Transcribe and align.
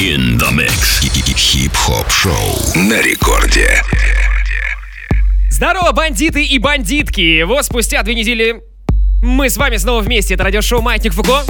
In 0.00 0.38
the 0.38 0.52
mix. 0.52 1.00
Хип-хоп 1.36 2.08
шоу 2.08 2.32
на 2.76 3.02
рекорде. 3.02 3.82
Здорово, 5.50 5.90
бандиты 5.90 6.44
и 6.44 6.58
бандитки! 6.58 7.42
Вот 7.42 7.64
спустя 7.64 8.04
две 8.04 8.14
недели 8.14 8.62
мы 9.22 9.50
с 9.50 9.56
вами 9.56 9.76
снова 9.76 10.00
вместе. 10.00 10.34
Это 10.34 10.44
радиошоу 10.44 10.82
«Маятник 10.82 11.14
Фуко». 11.14 11.42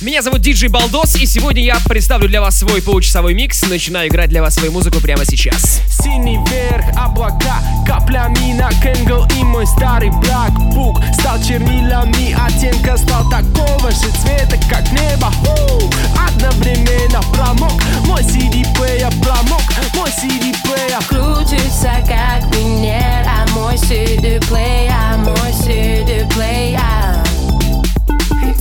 Меня 0.00 0.22
зовут 0.22 0.40
Диджей 0.40 0.68
Балдос, 0.68 1.16
и 1.16 1.24
сегодня 1.24 1.62
я 1.62 1.78
представлю 1.88 2.28
для 2.28 2.40
вас 2.40 2.58
свой 2.58 2.82
получасовой 2.82 3.32
микс. 3.32 3.62
Начинаю 3.68 4.08
играть 4.08 4.28
для 4.28 4.42
вас 4.42 4.54
свою 4.54 4.72
музыку 4.72 5.00
прямо 5.00 5.24
сейчас. 5.24 5.80
Синий 5.88 6.38
верх, 6.50 6.84
облака, 6.96 7.62
каплями 7.86 8.52
на 8.52 8.70
Kangol 8.82 9.26
И 9.38 9.44
мой 9.44 9.66
старый 9.66 10.10
blackbook 10.10 11.00
стал 11.14 11.40
чернилами 11.42 12.36
Оттенка 12.38 12.96
стал 12.96 13.28
такого 13.30 13.90
же 13.90 14.10
цвета, 14.20 14.58
как 14.68 14.90
небо 14.92 15.30
Ху! 15.30 15.90
Одновременно 16.28 17.22
промок 17.32 17.72
Мой 18.06 18.22
CD-плеер 18.22 19.12
промок 19.22 19.62
Мой 19.94 20.10
CD-плеер 20.10 21.02
Крутится 21.08 21.92
как 22.06 22.44
Венера 22.54 23.46
Мой 23.54 23.76
CD-плеер 23.76 25.18
Мой 25.18 25.52
CD-плеер 25.52 27.24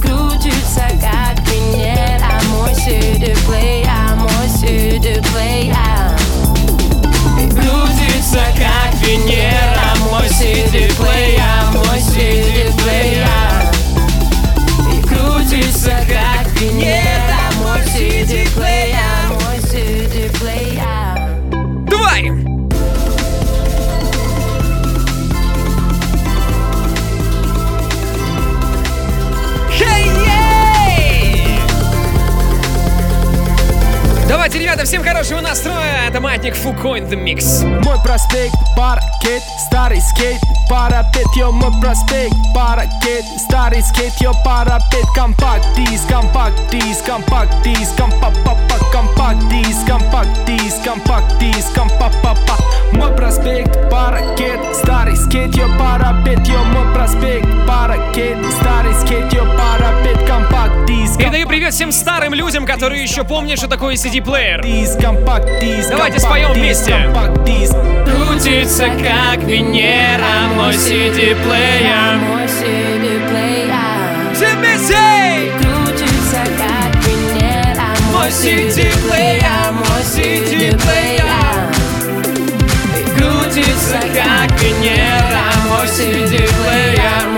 Крутится 0.02 0.88
как 1.02 1.13
Мой 2.84 2.92
CD-плеер 2.92 4.16
Мой 4.18 4.48
CD-плеер 4.48 6.20
Крутится 7.50 8.44
как 8.58 8.94
Венера 9.00 9.96
Мой 10.12 10.28
CD-плеер 10.28 11.72
Мой 11.72 12.00
CD-плеер 12.00 13.72
Крутится 15.08 15.96
как 16.10 16.46
Венера 16.60 17.13
Давайте, 34.44 34.60
ребята, 34.60 34.84
всем 34.84 35.02
хорошего 35.02 35.40
настроя. 35.40 36.10
Это 36.10 36.20
Маятник 36.20 36.54
Фуко 36.54 36.98
in 36.98 37.08
the 37.08 37.16
Mix. 37.16 37.66
Мой 37.86 37.96
проспект, 38.04 38.54
паркет, 38.76 39.42
старый 39.70 40.02
скейт, 40.02 40.38
парапет, 40.70 41.28
йо, 41.38 41.54
мой 41.54 41.72
проспект, 41.80 42.36
паркет, 42.54 43.24
старый 43.38 43.82
скейт, 43.82 44.12
йо, 44.20 44.34
парапет, 44.44 45.06
компакт 45.16 45.66
диск, 45.78 46.10
компакт 46.10 46.60
диск, 46.70 47.06
компакт 47.06 47.54
диск, 47.64 47.96
компа-па-па, 47.98 48.78
компакт 48.92 49.48
диск, 49.48 49.88
компакт 49.88 50.46
диск, 50.46 50.84
компакт 50.84 51.40
диск, 51.40 51.74
компа-па-па. 51.74 52.58
Мой 52.92 53.16
проспект, 53.16 53.90
паркет, 53.90 54.60
старый 54.76 55.16
скейт, 55.16 55.56
йо, 55.56 55.70
парапет, 55.80 56.46
йо, 56.46 56.62
мой 56.66 56.94
проспект, 56.94 57.48
паркет, 57.66 58.38
старый 58.60 58.94
скейт, 58.96 59.32
йо, 59.32 59.46
парапет, 59.58 60.28
компакт 60.28 60.86
диск, 60.86 61.18
Передаю 61.18 61.48
привет 61.48 61.74
всем 61.74 61.94
старым 61.94 62.34
людям, 62.34 62.66
которые 62.66 63.02
еще 63.02 63.24
помнят, 63.24 63.58
что 63.58 63.70
такое 63.70 63.96
CD-плеер. 63.96 64.33
Диск, 65.62 65.90
Давайте 65.92 66.20
споем 66.20 66.54
вместе. 66.54 66.96
Крутится 68.06 68.86
как 68.86 69.44
Венера 69.44 70.48
Мой 70.56 70.74
CD-плеер 70.74 72.18
Мой 72.30 72.46
CD-плеер 72.46 74.34
Все 74.34 74.56
вместе! 74.56 75.52
Крутится 75.62 76.42
как 76.58 77.06
Венера 77.06 77.90
Мой 78.12 78.30
CD-плеер 78.30 79.72
Мой 79.72 80.02
CD-плеер 80.02 81.24
Крутится 83.16 84.00
как 84.14 84.60
Венера 84.60 85.46
Мой 85.70 85.88
CD-плеер 85.88 87.33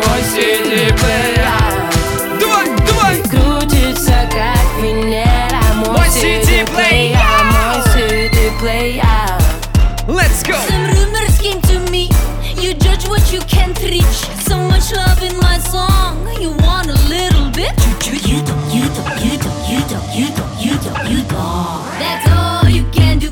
go! 10.45 10.59
Some 10.69 10.87
rumors 10.87 11.39
came 11.39 11.61
to 11.63 11.79
me. 11.91 12.09
You 12.57 12.75
judge 12.75 13.09
what 13.09 13.33
you 13.33 13.41
can't 13.41 13.79
reach. 13.83 14.05
So 14.49 14.57
much 14.69 14.93
love 14.93 15.23
in 15.23 15.37
my 15.39 15.59
song. 15.59 16.27
You 16.41 16.51
want 16.67 16.89
a 16.89 16.99
little 17.09 17.51
bit? 17.51 17.73
You, 18.05 18.13
you, 18.13 18.37
you 18.37 18.45
don't, 18.45 18.75
you 18.75 18.87
don't, 18.97 19.21
you 19.25 19.39
don't, 19.39 19.69
you 19.71 19.81
don't, 19.91 20.09
you 20.17 20.29
don't, 20.37 20.61
you 20.65 20.77
don't, 20.85 21.11
you 21.11 21.23
don't. 21.25 21.85
That's 22.03 22.27
all 22.37 22.69
you 22.69 22.85
can 22.93 23.19
do. 23.19 23.31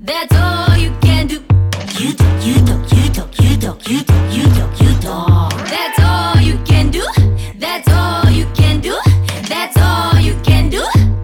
That's 0.00 0.34
all 0.36 0.76
you 0.76 0.92
can 1.00 1.26
do. 1.26 1.36
You 2.00 2.12
don't, 2.12 2.42
you 2.46 2.54
don't, 2.68 2.92
you 2.92 3.08
don't, 3.10 3.40
you 3.40 3.56
don't, 3.56 3.88
you 3.88 4.02
don't, 4.04 4.32
you 4.32 4.44
don't, 4.56 4.80
you 4.80 4.92
don't. 5.00 5.50
That's 5.74 5.98
all 6.00 6.40
you 6.40 6.58
can 6.64 6.90
do. 6.90 7.04
That's 7.58 7.88
all 7.88 8.30
you 8.30 8.46
can 8.54 8.80
do. 8.80 8.94
That's 9.48 9.76
all 9.78 10.20
you 10.20 10.34
can 10.44 10.68
do. 10.70 10.82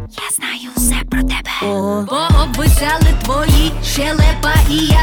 Я 0.08 0.28
знаю 0.36 0.70
все 0.76 1.04
про 1.10 1.22
тебе. 1.22 1.50
Бо 1.62 2.28
обвисали 2.42 3.14
твої 3.24 3.72
щелепа 3.84 4.22
і 4.22 4.25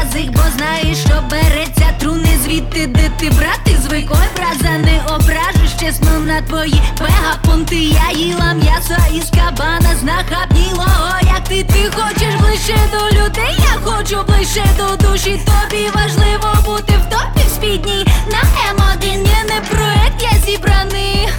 Язик, 0.05 0.31
бо 0.31 0.41
знаєш, 0.57 0.97
що 0.97 1.23
береться 1.31 1.85
труни 1.99 2.37
звідти, 2.43 2.87
де 2.87 3.09
ти 3.19 3.29
брати 3.29 3.77
звик. 3.83 4.11
Ой, 4.11 4.27
браза, 4.35 4.77
не 4.77 5.01
ображусь, 5.15 5.79
чесно 5.79 6.19
на 6.19 6.41
твої 6.41 6.81
пегапунти 6.97 7.75
Я 7.75 8.11
їла 8.19 8.53
м'ясо 8.53 8.95
із 9.13 9.29
кабана 9.29 9.95
знахабнілого 9.99 11.17
Як 11.21 11.43
ти, 11.47 11.63
ти 11.63 11.91
хочеш 11.95 12.35
ближче 12.39 12.77
до 12.91 13.17
людей, 13.17 13.55
я 13.57 13.91
хочу 13.91 14.23
ближче 14.27 14.65
до 14.77 15.07
душі. 15.07 15.41
Тобі 15.45 15.89
важливо 15.95 16.57
бути 16.65 16.93
в 16.93 17.09
топі 17.09 17.47
в 17.47 17.49
спідній. 17.49 18.07
На 18.31 18.41
М1 18.73 19.17
є 19.17 19.43
не 19.49 19.61
проект, 19.69 20.21
я 20.21 20.39
зібраний. 20.45 21.29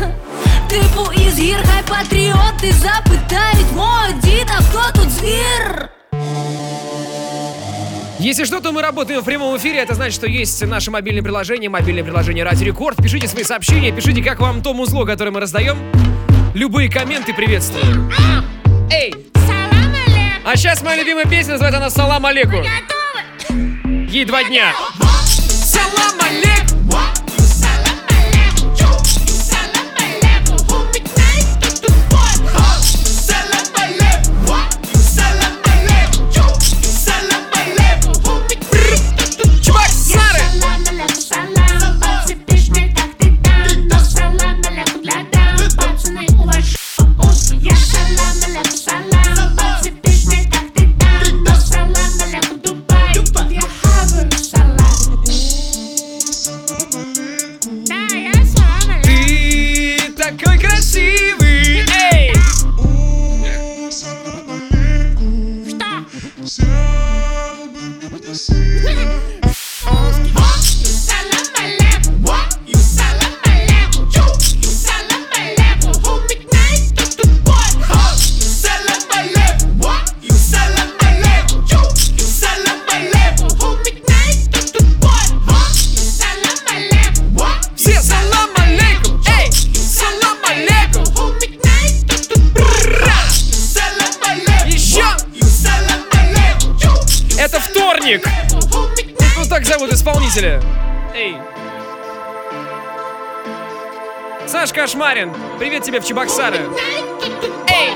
Типу 0.68 1.12
із 1.12 1.38
гір, 1.38 1.58
хай 1.72 1.82
патріоти 1.82 2.72
запитають. 2.72 3.72
Мого 3.76 4.06
діда, 4.22 4.54
хто 4.70 5.00
тут 5.00 5.10
звір? 5.10 5.88
Если 8.26 8.42
что, 8.42 8.60
то 8.60 8.72
мы 8.72 8.82
работаем 8.82 9.20
в 9.20 9.24
прямом 9.24 9.56
эфире. 9.56 9.78
Это 9.78 9.94
значит, 9.94 10.14
что 10.16 10.26
есть 10.26 10.60
наше 10.66 10.90
мобильное 10.90 11.22
приложение, 11.22 11.70
мобильное 11.70 12.02
приложение 12.02 12.42
Радио 12.42 12.66
Рекорд. 12.66 12.96
Пишите 12.96 13.28
свои 13.28 13.44
сообщения, 13.44 13.92
пишите, 13.92 14.20
как 14.20 14.40
вам 14.40 14.62
то 14.62 14.74
музло, 14.74 15.04
которое 15.04 15.30
мы 15.30 15.38
раздаем. 15.38 15.78
Любые 16.52 16.90
комменты 16.90 17.32
приветствую. 17.32 18.10
Эй! 18.90 19.14
А 20.44 20.56
сейчас 20.56 20.82
моя 20.82 21.00
любимая 21.02 21.26
песня 21.26 21.52
называется 21.52 21.78
она 21.78 21.88
«Салам 21.88 22.26
алейкум». 22.26 22.64
Ей 24.08 24.24
два 24.24 24.42
дня. 24.42 24.72
Салам 25.28 26.20
алейкум! 26.20 26.55
В 106.00 106.04
Чебоксары. 106.06 106.58
Эй! 107.68 107.94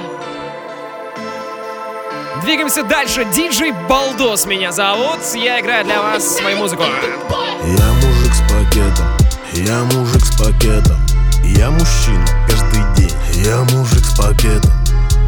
Двигаемся 2.43 2.83
дальше. 2.83 3.25
Диджей 3.27 3.73
Балдос 3.89 4.47
меня 4.47 4.73
зовут. 4.73 5.19
Я 5.35 5.61
играю 5.61 5.85
для 5.85 6.01
вас 6.01 6.37
свою 6.37 6.57
музыку. 6.59 6.83
Я 6.83 7.93
мужик 7.93 8.35
с 8.35 8.41
пакетом, 8.51 9.07
я 9.53 9.85
мужик 9.93 10.25
с 10.25 10.37
пакетом 10.39 10.97
Я 11.45 11.71
мужчина 11.71 12.25
каждый 12.49 12.83
день, 12.97 13.15
я 13.45 13.59
мужик 13.75 14.05
с 14.05 14.17
пакетом 14.17 14.73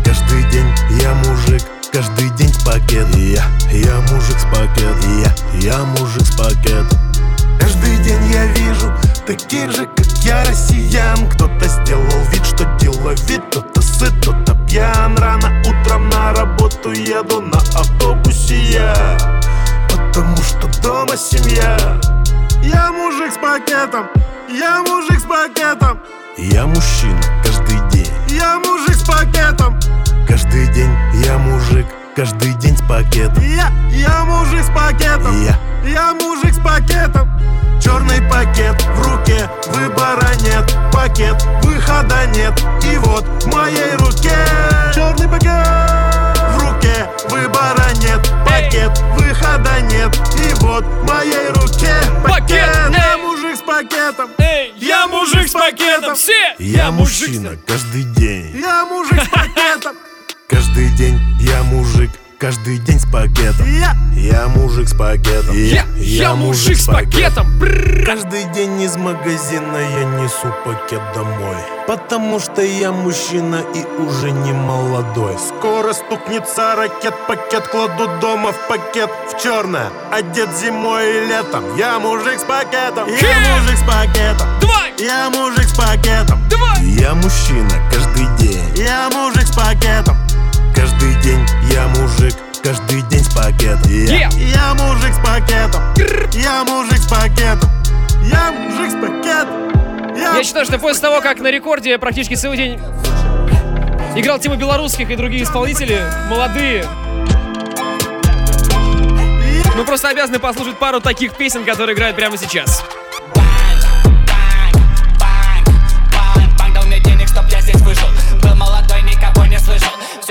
Каждый 0.03 0.43
день 0.51 0.67
я 1.03 1.13
мужик, 1.15 1.63
каждый 1.93 2.31
день 2.31 2.53
с 2.53 2.65
пакетом 2.65 3.21
Я, 3.21 3.45
я 3.71 4.01
мужик 4.11 4.39
с 4.39 4.45
пакетом, 4.45 5.21
я, 5.21 5.35
я 5.61 5.79
мужик 5.85 6.23
с 6.23 6.37
пакетом 6.37 6.99
Каждый 7.61 7.99
день 7.99 8.25
я 8.33 8.47
вижу 8.47 8.91
таких 9.37 9.71
же, 9.73 9.87
как 9.87 10.07
я, 10.25 10.45
россиян. 10.45 11.29
Кто-то 11.31 11.67
сделал 11.67 12.25
вид, 12.31 12.45
что 12.45 12.65
деловит, 12.79 13.43
кто-то 13.49 13.81
сыт, 13.81 14.13
кто-то 14.21 14.55
пьян. 14.67 15.17
Рано 15.17 15.63
утром 15.67 16.09
на 16.11 16.33
работу 16.35 16.91
еду 16.91 17.41
на 17.41 17.59
автобусе 17.59 18.57
я 18.57 19.19
Потому 19.89 20.37
что 20.37 20.69
дома 20.83 21.17
семья. 21.17 21.77
Я 22.63 22.93
мужик 22.93 23.33
с 23.33 23.39
пакетом, 23.39 24.07
я 24.49 24.83
мужик 24.83 25.19
с 25.19 25.25
пакетом. 25.25 26.01
Я 26.37 26.67
мужчина 26.67 27.21
каждый 27.45 27.79
день. 27.91 28.13
Я 28.29 28.59
мужик 28.59 28.95
с 28.95 29.07
пакетом. 29.07 29.79
Каждый 30.27 30.67
день 30.73 30.91
я 31.25 31.39
мужик, 31.39 31.87
каждый 32.17 32.55
день 32.55 32.77
с 32.77 32.83
пакетом. 32.83 33.43
Я, 33.43 33.71
я 33.91 34.25
мужик 34.25 34.63
с 34.63 34.71
пакетом. 34.71 35.45
Я, 35.45 35.59
я 35.85 36.15
мужик 36.15 36.55
с 36.55 36.59
пакетом 36.59 37.29
Черный 37.83 38.23
пакет 38.31 38.81
в 38.81 39.03
руке, 39.03 39.51
выбора 39.69 40.31
нет. 40.41 40.73
Пакет, 40.93 41.43
выхода 41.63 42.27
нет. 42.35 42.53
И 42.85 42.97
вот 42.99 43.25
в 43.43 43.47
моей 43.53 43.97
руке 43.97 44.37
Черный 44.95 45.29
пакет. 45.29 45.51
В 46.51 46.59
руке, 46.61 47.09
выбора 47.29 47.89
нет. 47.97 48.21
Пакет, 48.47 48.97
выхода 49.17 49.81
нет. 49.91 50.15
И 50.39 50.55
вот 50.63 50.85
в 50.85 51.05
моей 51.09 51.49
руке 51.49 51.95
Пакет, 52.23 52.71
Я 52.95 53.15
эй! 53.17 53.23
мужик 53.23 53.57
с 53.57 53.63
пакетом. 53.63 54.31
Эй, 54.39 54.73
я 54.79 55.09
мужик 55.09 55.49
с 55.49 55.53
пакетом. 55.53 56.15
Все! 56.15 56.55
Я 56.59 56.91
мужчина 56.93 57.57
каждый 57.67 58.05
день. 58.05 58.57
Я 58.61 58.85
мужик 58.85 59.21
с 59.25 59.29
пакетом. 59.31 59.97
Каждый 60.49 60.89
день 60.91 61.19
я 61.41 61.63
мужик 61.65 62.11
Каждый 62.43 62.79
день 62.79 62.99
с 62.99 63.07
пакетом. 63.07 63.65
Я, 63.69 63.97
я 64.17 64.49
мужик 64.49 64.89
с 64.89 64.95
пакетом. 64.97 65.57
Я, 65.57 65.87
я 65.95 66.35
мужик 66.35 66.77
с 66.77 66.87
пакетом. 66.87 67.47
Бррр. 67.61 68.05
Каждый 68.05 68.43
день 68.53 68.83
из 68.83 68.97
магазина 68.97 69.77
я 69.77 70.05
несу 70.21 70.53
пакет 70.65 71.01
домой. 71.15 71.57
Потому 71.87 72.41
что 72.41 72.61
я 72.61 72.91
мужчина 72.91 73.63
и 73.77 73.85
уже 74.03 74.33
не 74.33 74.53
молодой. 74.53 75.37
Скоро 75.39 75.93
стукнется 75.93 76.75
ракет, 76.75 77.15
пакет 77.29 77.69
кладу 77.69 78.11
дома 78.21 78.51
в 78.51 78.67
пакет. 78.67 79.09
В 79.31 79.41
черное, 79.41 79.91
одет 80.11 80.49
зимой 80.61 81.19
и 81.19 81.27
летом. 81.29 81.77
Я 81.77 82.01
мужик 82.01 82.41
с 82.41 82.43
пакетом. 82.43 83.09
Я 83.09 83.19
Хе! 83.19 83.53
мужик 83.53 83.79
с 83.79 83.87
пакетом. 83.87 84.49
Давай! 84.61 84.93
Я 84.99 85.31
мужик 85.31 85.69
с 85.69 85.77
пакетом. 85.77 86.41
Давай! 86.51 86.85
Я 86.87 87.15
мужчина 87.15 87.71
каждый 87.89 88.27
день. 88.37 88.65
Я 88.75 89.11
мужик 89.11 89.47
с 89.47 89.55
пакетом 89.55 90.22
Каждый 90.83 91.15
день 91.23 91.47
я 91.73 91.87
мужик 91.87 92.35
Каждый 92.61 93.03
день 93.03 93.23
с 93.23 93.33
пакетом. 93.33 93.83
Я, 93.89 94.27
Yeah. 94.27 94.51
я 94.53 94.75
мужик 94.75 95.15
с 95.15 95.19
пакетом. 95.19 95.81
Я 96.33 96.65
мужик 96.65 96.99
с 96.99 97.09
пакетом. 97.09 97.71
Я 98.25 98.51
мужик 98.51 98.91
с 98.91 98.95
пакетом. 98.95 100.17
Я 100.17 100.43
считаю, 100.43 100.65
что 100.65 100.81
после 100.81 101.03
того, 101.03 101.21
как 101.21 101.39
на 101.39 101.53
рекорде 101.53 101.97
практически 101.99 102.35
целый 102.35 102.57
день 102.57 102.81
играл 104.17 104.41
тема 104.41 104.57
белорусских 104.57 105.09
и 105.09 105.15
другие 105.15 105.45
исполнители, 105.45 106.03
молодые, 106.29 106.85
мы 109.77 109.85
просто 109.85 110.09
обязаны 110.09 110.41
послушать 110.41 110.81
пару 110.81 111.01
таких 111.01 111.37
песен, 111.37 111.65
которые 111.65 111.95
играют 111.95 112.17
прямо 112.17 112.37
сейчас. 112.37 112.85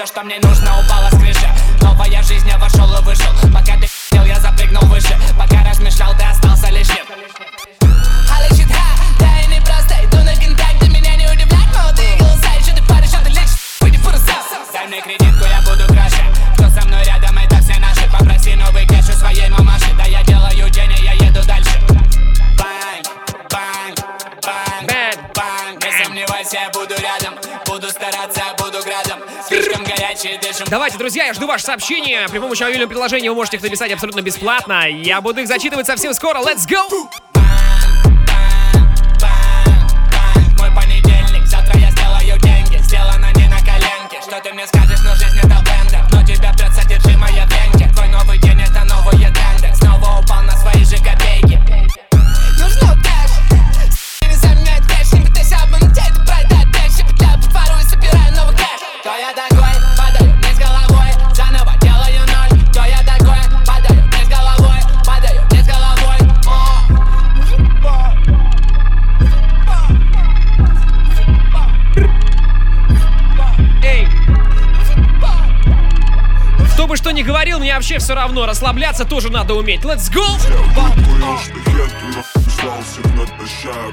Все, 0.01 0.07
что 0.07 0.23
мне 0.23 0.39
нужно, 0.41 0.79
упало 0.79 1.11
с 1.11 1.15
крыши. 1.15 1.47
Новая 1.79 2.23
жизнь, 2.23 2.47
я 2.47 2.57
вошел 2.57 2.91
и 2.91 3.03
вышел. 3.03 3.31
Пока 3.53 3.77
ты 3.77 3.87
ел, 4.15 4.25
я 4.25 4.39
запрыгнул 4.39 4.81
выше. 4.85 5.15
Пока 5.37 5.63
размышлял, 5.63 6.15
ты 6.17 6.23
остался 6.23 6.71
лишним. 6.71 7.05
А 7.81 8.49
лечит 8.49 8.71
ха, 8.71 8.91
Давайте, 30.67 30.97
друзья, 30.97 31.25
я 31.25 31.33
жду 31.33 31.47
ваши 31.47 31.65
сообщения. 31.65 32.27
При 32.29 32.39
помощи 32.39 32.63
мобильного 32.63 32.89
приложения 32.89 33.29
вы 33.29 33.35
можете 33.35 33.57
их 33.57 33.63
написать 33.63 33.91
абсолютно 33.91 34.21
бесплатно. 34.21 34.87
Я 34.87 35.21
буду 35.21 35.41
их 35.41 35.47
зачитывать 35.47 35.87
совсем 35.87 36.13
скоро. 36.13 36.39
Let's 36.39 36.67
go! 36.67 37.30
Вообще 77.81 77.97
все 77.97 78.13
равно. 78.13 78.45
Расслабляться 78.45 79.05
тоже 79.05 79.31
надо 79.31 79.55
уметь. 79.55 79.81
Let's 79.81 80.11
go! 80.13 80.21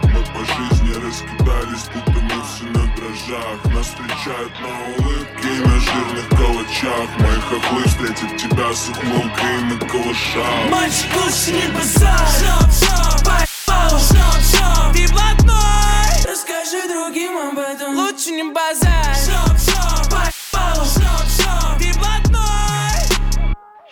Мы 0.02 0.22
по 0.24 0.44
жизни 0.44 0.92
раскидались, 1.02 1.88
будто 1.94 2.20
мы 2.20 2.42
все 2.44 2.64
на 2.64 2.86
дрожжах. 2.94 3.64
Нас 3.72 3.86
встречают 3.86 4.52
на 4.60 4.68
улыбке 4.98 5.48
и 5.48 5.60
на 5.60 5.80
жирных 5.80 6.28
калачах. 6.28 7.08
Мои 7.18 7.40
хохлы 7.40 7.82
встретят 7.86 8.36
тебя 8.36 8.74
с 8.74 8.88
ухмылкой 8.90 9.62
на 9.62 9.78
калашах. 9.86 10.70
Мальчик 10.70 11.16
лучше 11.16 11.52
не 11.52 11.72
базар 11.72 12.28
Шоп, 12.28 12.70
шоп, 12.70 13.24
поебал 13.24 13.98
Шоп, 13.98 14.40
шоп, 14.52 14.92
ты 14.92 15.08
блатной. 15.10 16.24
Расскажи 16.26 16.86
другим 16.88 17.38
об 17.38 17.58
этом. 17.58 17.96
Лучше 17.96 18.32
не 18.32 18.42
базар 18.52 19.14
Шоп, 19.14 19.58
шоп, 19.58 20.10
поебал 20.10 20.38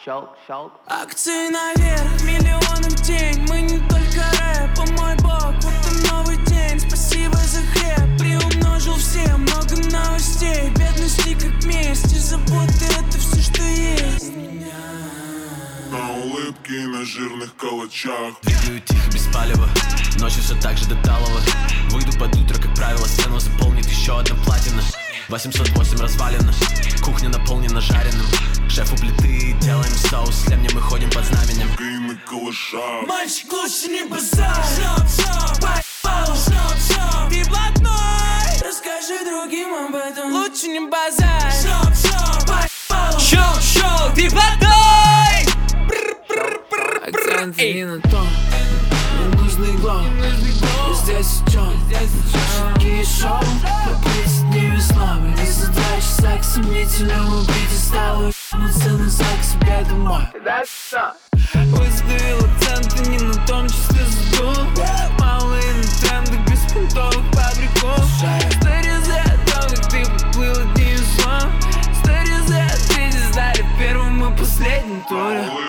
Акции 0.09 1.51
наверх, 1.51 2.23
миллионы 2.23 2.91
в 2.91 3.03
день. 3.03 3.45
Мы 3.49 3.63
не 3.63 3.79
только 3.89 4.23
рэп, 4.39 4.79
о 4.79 4.87
мой 4.93 5.17
бог. 5.17 5.53
Вот 5.65 5.75
и 5.91 6.09
новый 6.09 6.37
день, 6.47 6.79
спасибо 6.79 7.35
за 7.35 7.61
хлеб. 7.73 8.17
Приумножил 8.17 8.95
все, 8.95 9.27
много 9.35 9.75
новостей. 9.91 10.71
Бедности 10.77 11.35
как 11.35 11.65
месть. 11.65 12.13
И 12.13 12.19
заботы 12.21 12.85
Это 13.01 13.19
все, 13.19 13.43
что 13.43 13.63
есть 13.63 14.33
На 15.91 16.11
улыбке 16.11 16.87
на 16.89 17.05
жирных 17.05 17.55
калачах. 17.57 18.35
Двигаю 18.43 18.81
тихо, 18.81 19.11
без 19.13 19.27
палева. 19.33 19.69
Ночью 20.19 20.43
все 20.43 20.61
так 20.61 20.77
же 20.77 20.87
до 20.87 20.97
талого 20.97 21.41
Выйду 21.91 22.19
под 22.19 22.35
утро, 22.35 22.61
как 22.61 22.75
правило 22.75 23.07
Стену 23.07 23.39
заполнит 23.39 23.87
еще 23.87 24.19
одна 24.19 24.35
платина. 24.45 24.83
808 25.29 25.99
развалина 25.99 26.53
Кухня 27.05 27.29
наполнена 27.29 27.81
жареным. 27.81 28.27
Шеф 28.69 28.93
у 28.93 28.97
плиты, 28.97 29.55
делаем 29.61 29.93
соус. 30.11 30.35
С 30.35 30.49
мы 30.75 30.81
ходим 30.81 31.09
под 31.11 31.25
знаменем. 31.25 31.69
И 31.79 31.99
на 31.99 32.17
калашах. 32.17 33.07
Мальчик 33.07 33.53
лучше 33.53 33.89
не 33.89 34.05
базар 34.09 34.55
Шоп, 34.55 35.09
шоп, 35.09 35.61
поебал 35.61 36.35
Шоп, 36.35 36.77
шоп, 36.89 37.31
ты 37.31 37.45
блатной. 37.49 38.61
Расскажи 38.61 39.25
другим 39.25 39.73
об 39.73 39.95
этом. 39.95 40.33
Лучше 40.33 40.67
не 40.67 40.81
базар 40.81 41.53
Шоп, 41.53 41.95
шоп, 41.95 42.47
поебал 42.47 43.21
Шоу, 43.21 43.61
шоу, 43.61 44.15
ты 44.17 44.29
водой! 44.31 44.66
Акцент 47.07 47.57
не 47.59 47.85
на 47.85 48.01
том 48.01 48.27
Мне 49.15 49.37
нужный 49.37 49.77
И 50.91 50.95
здесь 50.95 51.41
чем? 51.53 51.73
Шутки 52.57 53.01
и 53.01 53.05
шоу 53.05 53.39
Попить 53.85 54.43
не 54.51 54.71
весна 54.71 55.19
Не 55.39 55.47
за 55.47 55.71
два 55.71 55.97
часа 55.99 56.37
к 56.39 56.43
сомнительному 56.43 57.43
бите 57.43 57.77
стало 57.77 58.23
ебнуть 58.25 58.35
Мерседес, 58.55 59.21
к 59.41 59.45
себе 59.45 59.87
домой 59.89 60.23
Выставил 61.71 62.45
акценты 62.45 63.11
не 63.11 63.19
на 63.19 63.47
том 63.47 63.69
числе 63.69 64.05
задул. 64.07 64.55
Малые 65.21 65.75
на 65.75 65.85
трендах 66.01 66.51
беспонтовых 66.51 67.25
фабриков 67.33 68.05
Сторизы 68.61 69.13
о 69.13 69.37
том, 69.47 69.71
как 69.71 69.89
ты 69.91 70.05
поплыл 70.05 70.53
одним 70.53 70.95
из 70.95 71.21
слов 71.21 71.47
Сторизы 72.03 72.57
ответить 72.57 73.33
сдали 73.33 73.63
в 73.63 73.79
первом 73.79 74.25
и 74.25 75.09
туре. 75.09 75.41
Улыбки 75.41 75.66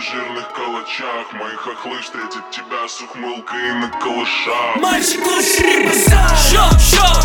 на 0.00 0.06
жирных 0.06 0.52
калачах. 0.52 1.32
Мои 1.32 1.54
хохлы 1.56 2.00
встретят 2.00 2.50
тебя 2.50 2.88
с 2.88 3.00
ухмылкой 3.02 3.72
на 3.74 3.88
калашах 3.88 4.76
Мальчик 4.76 5.24
лучше 5.26 5.84
базар. 5.84 6.36
Шоу, 6.50 6.70
шоу, 6.80 7.20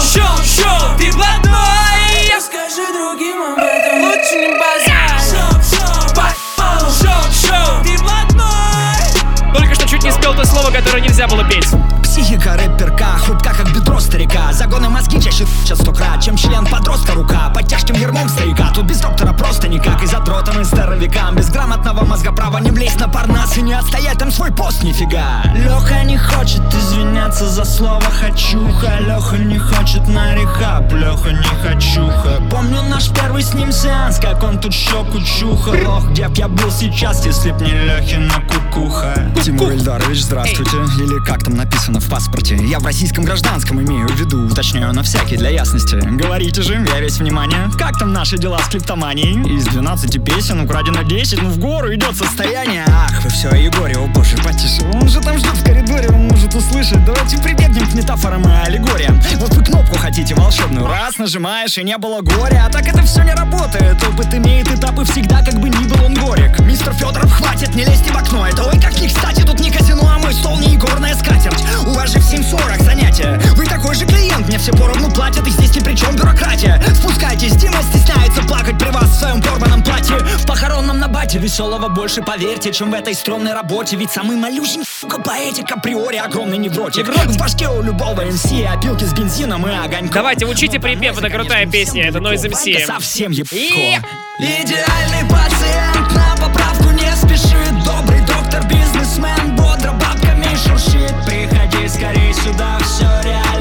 шоу, 0.00 0.36
шоу 0.44 0.98
Ты 0.98 1.12
блатной 1.12 2.26
Я 2.28 2.40
скажу 2.40 2.84
другим 2.92 3.40
об 3.42 3.58
этом. 3.58 4.02
Лучше 4.02 4.34
не 4.34 4.58
базар. 4.58 5.20
Шоу, 5.30 5.62
шоу, 5.62 6.90
шоу, 7.00 7.32
шоу 7.32 7.84
Ты 7.84 8.02
блатной 8.02 9.52
Только 9.54 9.74
что 9.74 9.88
чуть 9.88 10.02
не 10.02 10.10
спел 10.10 10.34
то 10.34 10.44
слово, 10.44 10.70
которое 10.72 11.00
нельзя 11.00 11.28
было 11.28 11.44
петь. 11.44 11.68
Психика 12.14 12.56
рэперка, 12.56 13.18
хрупка 13.18 13.52
как 13.52 13.74
бедро 13.74 13.98
старика. 13.98 14.52
Загоны 14.52 14.88
мозги 14.88 15.20
чаще 15.20 15.46
сейчас 15.64 15.80
сто 15.80 15.92
крат, 15.92 16.22
чем 16.22 16.36
член 16.36 16.64
подростка 16.64 17.12
рука. 17.12 17.50
Под 17.52 17.66
тяжким 17.66 17.96
ермом 17.96 18.28
стояка, 18.28 18.70
тут 18.72 18.84
без 18.84 19.00
доктора 19.00 19.32
просто 19.32 19.66
никак. 19.66 20.00
И 20.00 20.06
задротом, 20.06 20.60
и 20.60 20.64
здоровякам, 20.64 21.34
без 21.34 21.50
грамотного 21.50 22.04
мозга 22.04 22.30
права 22.30 22.60
Не 22.60 22.70
влезть 22.70 23.00
на 23.00 23.08
парнас 23.08 23.58
и 23.58 23.62
не 23.62 23.72
отстоять 23.72 24.16
там 24.18 24.30
свой 24.30 24.52
пост 24.52 24.84
нифига. 24.84 25.42
Леха 25.56 26.04
не 26.04 26.16
хочет 26.16 26.62
извиняться 26.72 27.48
за 27.48 27.64
слово 27.64 28.04
«хочуха» 28.04 29.00
Леха 29.00 29.36
не 29.38 29.58
хочет 29.58 30.06
на 30.06 30.36
рехаб, 30.36 30.92
Леха 30.92 31.32
не 31.32 31.42
хочуха. 31.42 32.40
Помню 32.48 32.80
наш 32.82 33.10
первый 33.10 33.42
с 33.42 33.54
ним 33.54 33.72
сеанс, 33.72 34.20
как 34.20 34.40
он 34.44 34.60
тут 34.60 34.72
щеку 34.72 35.20
чухал 35.20 35.74
Ох, 35.96 36.10
где 36.10 36.28
б 36.28 36.34
я 36.36 36.46
был 36.46 36.70
сейчас, 36.70 37.26
если 37.26 37.50
б 37.50 37.64
не 37.64 37.72
Лехина 37.72 38.40
кукуха. 38.48 39.14
Тимур 39.42 39.72
Ильдарович, 39.72 40.22
здравствуйте. 40.22 40.76
Или 41.02 41.18
как 41.24 41.42
там 41.42 41.56
написано 41.56 42.03
в 42.04 42.10
паспорте. 42.10 42.56
Я 42.56 42.78
в 42.78 42.84
российском 42.84 43.24
гражданском 43.24 43.80
имею 43.80 44.08
в 44.08 44.14
виду 44.14 44.46
Уточняю 44.46 44.92
на 44.92 45.02
всякий 45.02 45.36
для 45.36 45.50
ясности. 45.50 45.96
Говорите 45.96 46.62
же, 46.62 46.74
я 46.74 47.00
весь 47.00 47.18
внимание. 47.18 47.70
Как 47.78 47.98
там 47.98 48.12
наши 48.12 48.36
дела 48.36 48.58
с 48.58 48.68
клиптоманией? 48.68 49.56
Из 49.56 49.64
12 49.66 50.22
песен 50.24 50.60
украдено 50.60 51.02
10 51.02 51.42
Ну 51.42 51.48
в 51.50 51.58
гору 51.58 51.94
идет 51.94 52.16
состояние. 52.16 52.84
Ах, 52.88 53.22
вы 53.22 53.30
все 53.30 53.48
о 53.48 53.56
Егоре, 53.56 53.96
о 53.96 54.06
боже, 54.06 54.36
потише. 54.38 54.82
Он 54.92 55.08
же 55.08 55.20
там 55.20 55.38
ждет 55.38 55.54
в 55.54 55.64
коридоре, 55.64 56.08
он 56.08 56.28
может 56.28 56.54
услышать. 56.54 57.04
Давайте 57.04 57.38
прибегнем 57.38 57.86
к 57.86 57.94
метафорам 57.94 58.42
и 58.42 58.52
аллегориям. 58.66 59.20
Вот 59.36 59.54
вы 59.54 59.64
кнопку 59.64 59.96
хотите 59.96 60.34
волшебную. 60.34 60.86
Раз 60.86 61.18
нажимаешь 61.18 61.78
и 61.78 61.84
не 61.84 61.96
было 61.96 62.20
горя. 62.20 62.66
А 62.68 62.72
так 62.72 62.86
это 62.86 63.02
все 63.02 63.22
не 63.22 63.32
работает. 63.32 64.02
Опыт 64.02 64.32
имеет 64.34 64.68
этапы 64.68 65.04
всегда, 65.04 65.42
как 65.42 65.54
бы 65.58 65.68
ни 65.68 65.84
был 65.86 66.04
он 66.04 66.14
горек. 66.14 66.58
Мистер 66.60 66.92
Федоров, 66.92 67.32
хватит, 67.32 67.74
не 67.74 67.84
лезьте 67.84 68.12
в 68.12 68.16
окно. 68.16 68.46
Это 68.46 68.64
ой, 68.64 68.78
как 68.80 69.00
не 69.00 69.08
кстати, 69.08 69.42
тут 69.42 69.58
не 69.60 69.70
казино, 69.70 70.10
а 70.14 70.18
мой 70.18 70.34
стол 70.34 70.58
не 70.58 70.74
игорная 70.74 71.14
скатерть 71.14 71.64
У 71.94 71.96
вас 71.96 72.10
же 72.10 72.18
в 72.18 72.22
7.40 72.24 72.82
занятия. 72.82 73.40
Вы 73.54 73.66
такой 73.66 73.94
же 73.94 74.04
клиент, 74.04 74.48
мне 74.48 74.58
все 74.58 74.72
поровну 74.72 75.08
платят 75.12 75.46
И 75.46 75.50
здесь 75.50 75.76
ни 75.76 75.80
при 75.80 75.94
чем 75.94 76.16
бюрократия. 76.16 76.82
Спускайтесь, 76.92 77.54
Дима 77.54 77.80
стесняется 77.82 78.42
плакать 78.42 78.76
при 78.76 78.90
вас 78.90 79.04
в 79.04 79.14
своем 79.14 79.40
порванном 79.40 79.80
платье. 79.84 80.16
В 80.18 80.44
похоронном 80.44 80.98
набате 80.98 81.38
веселого 81.38 81.88
больше, 81.88 82.20
поверьте 82.20 82.72
Чем 82.72 82.90
в 82.90 82.94
этой 82.94 83.14
стрёмной 83.14 83.52
работе. 83.52 83.94
Ведь 83.94 84.10
самый 84.10 84.36
малюсенький, 84.36 84.88
сука, 85.00 85.20
поэтик 85.20 85.70
априори 85.70 86.16
огромный 86.16 86.58
невротик. 86.58 87.06
В 87.06 87.38
башке 87.38 87.68
у 87.68 87.80
любого 87.80 88.22
МС 88.22 88.44
опилки 88.44 89.04
с 89.04 89.12
бензином 89.12 89.64
и 89.68 89.72
огоньком. 89.72 90.10
Давайте, 90.10 90.46
учите 90.46 90.80
припев, 90.80 91.16
это 91.16 91.30
крутая 91.30 91.66
песня, 91.66 92.08
это 92.08 92.18
Noise 92.18 92.50
MC. 92.50 92.86
Совсем 92.86 93.30
ебко. 93.30 93.54
Идеальный 93.54 95.30
пациент 95.30 96.12
на 96.12 96.34
поправку 96.44 96.90
не 96.90 97.14
спешит. 97.14 97.84
Добрый 97.84 98.20
доктор, 98.22 98.64
бизнесмен, 98.66 99.54
бодро 99.54 99.92
бабками 99.92 100.48
шуршит. 100.56 101.14
Приходи 101.24 101.53
скорей 101.94 102.34
сюда, 102.34 102.78
все 102.80 103.06
реально 103.22 103.53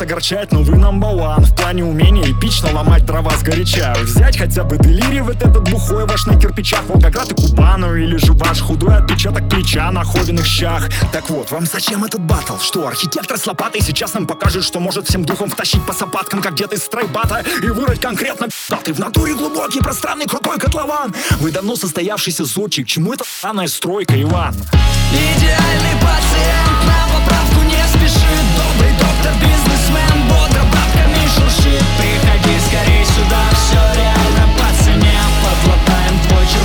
вас 0.00 0.02
огорчать, 0.02 0.52
но 0.52 0.62
вы 0.62 0.74
number 0.74 1.40
В 1.40 1.54
плане 1.54 1.84
умения 1.84 2.30
эпично 2.30 2.72
ломать 2.72 3.04
дрова 3.04 3.32
сгоряча 3.36 3.94
Взять 4.02 4.38
хотя 4.38 4.64
бы 4.64 4.76
делири 4.78 5.20
вот 5.20 5.36
этот 5.36 5.70
бухой 5.70 6.06
ваш 6.06 6.26
на 6.26 6.38
кирпичах. 6.38 6.82
Волгоград 6.86 7.32
и 7.32 7.34
Кубану 7.34 7.94
или 7.94 8.16
же 8.16 8.32
ваш 8.32 8.60
худой 8.60 8.96
отпечаток 8.96 9.48
плеча 9.48 9.90
на 9.90 10.04
ховиных 10.04 10.46
щах. 10.46 10.88
Так 11.12 11.28
вот, 11.30 11.50
вам 11.50 11.66
зачем 11.66 12.04
этот 12.04 12.20
батл? 12.20 12.58
Что, 12.60 12.86
архитектор 12.86 13.38
с 13.38 13.46
лопатой 13.46 13.80
сейчас 13.82 14.14
нам 14.14 14.26
покажет, 14.26 14.64
что 14.64 14.80
может 14.80 15.08
всем 15.08 15.24
духом 15.24 15.50
втащить 15.50 15.84
по 15.86 15.92
сапаткам, 15.92 16.40
как 16.40 16.54
дед 16.54 16.72
из 16.72 16.82
стройбата 16.84 17.44
И 17.62 17.66
вырыть 17.66 18.00
конкретно 18.00 18.48
даты 18.68 18.92
в 18.92 18.98
натуре 18.98 19.34
глубокий, 19.34 19.80
пространный, 19.80 20.26
крутой 20.26 20.58
котлован. 20.58 21.14
Вы 21.40 21.50
давно 21.50 21.76
состоявшийся 21.76 22.44
зодчик, 22.44 22.86
чему 22.86 23.12
эта 23.12 23.24
странная 23.24 23.68
стройка, 23.68 24.20
Иван? 24.20 24.54
Идеальный 25.12 25.96
пациент 26.00 26.86
на 26.86 27.18
поправку 27.18 27.62
не 27.64 27.82
спешит. 27.88 28.46
Добрый 28.56 28.92
доктор, 28.92 29.32
бизнесмен, 29.40 29.79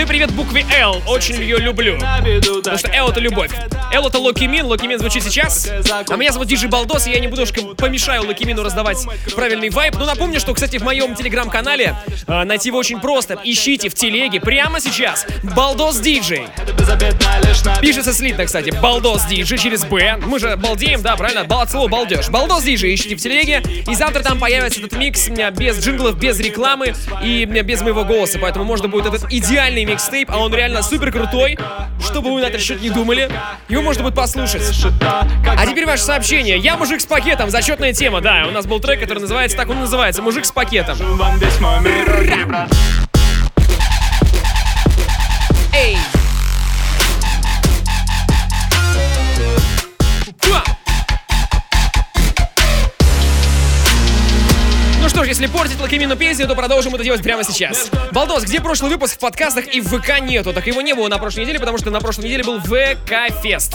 Передаю 0.00 0.08
привет 0.08 0.32
букве 0.32 0.64
Л. 0.78 1.02
Очень 1.06 1.34
ее 1.42 1.58
люблю. 1.58 1.98
Потому 1.98 2.78
что 2.78 2.88
Л 2.88 3.10
это 3.10 3.20
любовь. 3.20 3.50
Л 3.92 4.08
это 4.08 4.18
Loqiemean. 4.18 4.64
Loqiemean 4.64 4.98
звучит 4.98 5.22
сейчас. 5.22 5.68
А 6.08 6.16
меня 6.16 6.32
зовут 6.32 6.48
Диджей 6.48 6.68
Балдос, 6.68 7.06
и 7.06 7.10
я 7.10 7.20
немножко 7.20 7.60
помешаю 7.76 8.26
Loqiemean'у 8.26 8.62
раздавать 8.62 8.96
правильный 9.34 9.68
вайб. 9.68 9.96
Но 9.98 10.06
напомню, 10.06 10.40
что, 10.40 10.54
кстати, 10.54 10.78
в 10.78 10.82
моем 10.84 11.14
телеграм-канале 11.14 11.96
э, 12.26 12.44
найти 12.44 12.68
его 12.68 12.78
очень 12.78 12.98
просто. 12.98 13.38
Ищите 13.44 13.90
в 13.90 13.94
телеге 13.94 14.40
прямо 14.40 14.80
сейчас 14.80 15.26
Балдос 15.42 15.98
Диджей. 15.98 16.46
Пишется 17.82 18.14
слитно, 18.14 18.46
кстати. 18.46 18.70
Балдос 18.70 19.26
Диджей 19.26 19.58
через 19.58 19.84
Б. 19.84 20.16
Мы 20.24 20.38
же 20.38 20.56
балдеем, 20.56 21.02
да, 21.02 21.16
правильно? 21.16 21.44
Бал 21.44 21.60
от 21.60 21.90
балдеж. 21.90 22.30
Балдос 22.30 22.62
Диджей 22.62 22.94
ищите 22.94 23.16
в 23.16 23.20
телеге. 23.20 23.62
И 23.86 23.94
завтра 23.94 24.22
там 24.22 24.38
появится 24.38 24.80
этот 24.80 24.94
микс 24.94 25.28
меня 25.28 25.50
без 25.50 25.78
джинглов, 25.78 26.18
без 26.18 26.40
рекламы 26.40 26.94
и 27.22 27.44
без 27.44 27.82
моего 27.82 28.04
голоса. 28.04 28.38
Поэтому 28.40 28.64
можно 28.64 28.88
будет 28.88 29.06
этот 29.06 29.30
идеальный 29.30 29.89
микстейп, 29.90 30.30
а 30.30 30.38
он 30.38 30.54
реально 30.54 30.82
супер 30.82 31.10
крутой. 31.12 31.58
Что 32.02 32.22
бы 32.22 32.32
вы 32.32 32.40
на 32.40 32.46
этот 32.46 32.60
счет 32.60 32.80
не 32.80 32.90
думали, 32.90 33.30
его 33.68 33.82
можно 33.82 34.02
будет 34.04 34.14
послушать. 34.14 34.62
А 35.00 35.66
теперь 35.66 35.86
ваше 35.86 36.04
сообщение. 36.04 36.58
Я 36.58 36.76
мужик 36.76 37.00
с 37.00 37.06
пакетом, 37.06 37.50
зачетная 37.50 37.92
тема, 37.92 38.20
да. 38.20 38.46
У 38.48 38.52
нас 38.52 38.66
был 38.66 38.80
трек, 38.80 39.00
который 39.00 39.18
называется, 39.18 39.56
так 39.56 39.68
он 39.68 39.80
называется, 39.80 40.22
мужик 40.22 40.44
с 40.44 40.52
пакетом. 40.52 40.96
Если 55.40 55.56
портить 55.56 55.80
Локимину 55.80 56.16
песню, 56.16 56.46
то 56.46 56.54
продолжим 56.54 56.94
это 56.94 57.02
делать 57.02 57.22
прямо 57.22 57.44
сейчас. 57.44 57.90
Балдос, 58.12 58.44
где 58.44 58.60
прошлый 58.60 58.90
выпуск 58.90 59.14
в 59.14 59.18
подкастах 59.18 59.74
и 59.74 59.80
в 59.80 59.88
ВК 59.88 60.20
нету? 60.20 60.52
Так 60.52 60.66
его 60.66 60.82
не 60.82 60.92
было 60.92 61.08
на 61.08 61.16
прошлой 61.16 61.44
неделе, 61.44 61.58
потому 61.58 61.78
что 61.78 61.90
на 61.90 61.98
прошлой 62.00 62.26
неделе 62.26 62.44
был 62.44 62.60
ВК 62.60 63.32
Фест. 63.42 63.74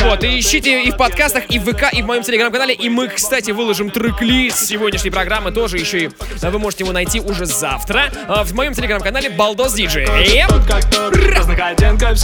Вот, 0.00 0.24
и 0.24 0.40
ищите 0.40 0.82
и 0.82 0.90
в 0.90 0.96
подкастах, 0.96 1.44
и 1.50 1.60
в 1.60 1.72
ВК, 1.72 1.92
и 1.92 2.02
в 2.02 2.06
моем 2.06 2.24
телеграм-канале. 2.24 2.74
И 2.74 2.88
мы, 2.88 3.06
кстати, 3.06 3.52
выложим 3.52 3.90
трек-лист 3.90 4.66
сегодняшней 4.66 5.10
программы 5.10 5.52
тоже 5.52 5.76
еще 5.76 6.06
и 6.06 6.10
а, 6.42 6.50
вы 6.50 6.58
можете 6.58 6.82
его 6.82 6.92
найти 6.92 7.20
уже 7.20 7.46
завтра 7.46 8.10
а, 8.26 8.42
в 8.42 8.54
моем 8.54 8.74
телеграм-канале 8.74 9.30
Балдос 9.30 9.74
Диджей. 9.74 10.04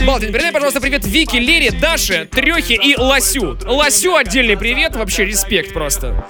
Балтин, 0.04 0.32
передай, 0.32 0.50
пожалуйста, 0.50 0.80
привет 0.80 1.06
Вике, 1.06 1.38
Лере, 1.38 1.70
Даше, 1.70 2.28
Трехе 2.28 2.74
и 2.74 2.96
Ласю. 2.96 3.56
Ласю 3.64 4.16
отдельный 4.16 4.56
привет, 4.56 4.96
вообще 4.96 5.24
респект 5.24 5.72
просто. 5.72 6.26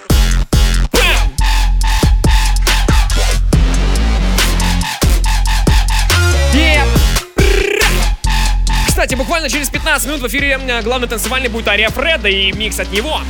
Буквально 9.44 9.58
через 9.58 9.68
15 9.68 10.06
минут 10.08 10.22
в 10.22 10.26
эфире 10.28 10.58
главный 10.82 11.06
танцевальный 11.06 11.50
будет 11.50 11.68
Ария 11.68 11.90
Фреда 11.90 12.30
и 12.30 12.50
микс 12.52 12.80
от 12.80 12.90
него. 12.90 13.20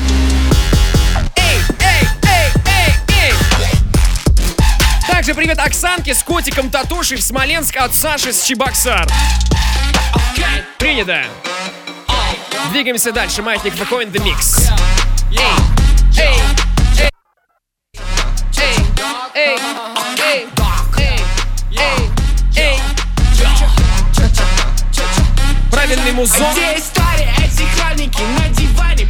Также 5.08 5.34
привет 5.34 5.58
Оксанке 5.58 6.14
с 6.14 6.22
котиком 6.22 6.70
Татошей 6.70 7.16
в 7.16 7.20
Смоленск 7.20 7.76
от 7.78 7.96
Саши 7.96 8.32
с 8.32 8.44
Чебоксар. 8.44 9.08
Принято. 10.78 11.24
Двигаемся 12.70 13.10
дальше. 13.10 13.42
Маятник 13.42 13.74
выходит 13.74 14.14
The 14.14 14.22
Mix. 14.22 14.70
Эй, 15.32 15.38
эй, 16.16 16.38
эй, 16.96 17.10
эй, 19.34 19.58
эй, 19.58 20.03
Правильный 25.94 26.12
музон. 26.12 26.52
Где 26.52 26.76
история 26.76 27.32
эти 27.38 27.62
хроники 27.76 28.20
на 28.36 28.48
диване 28.48 29.06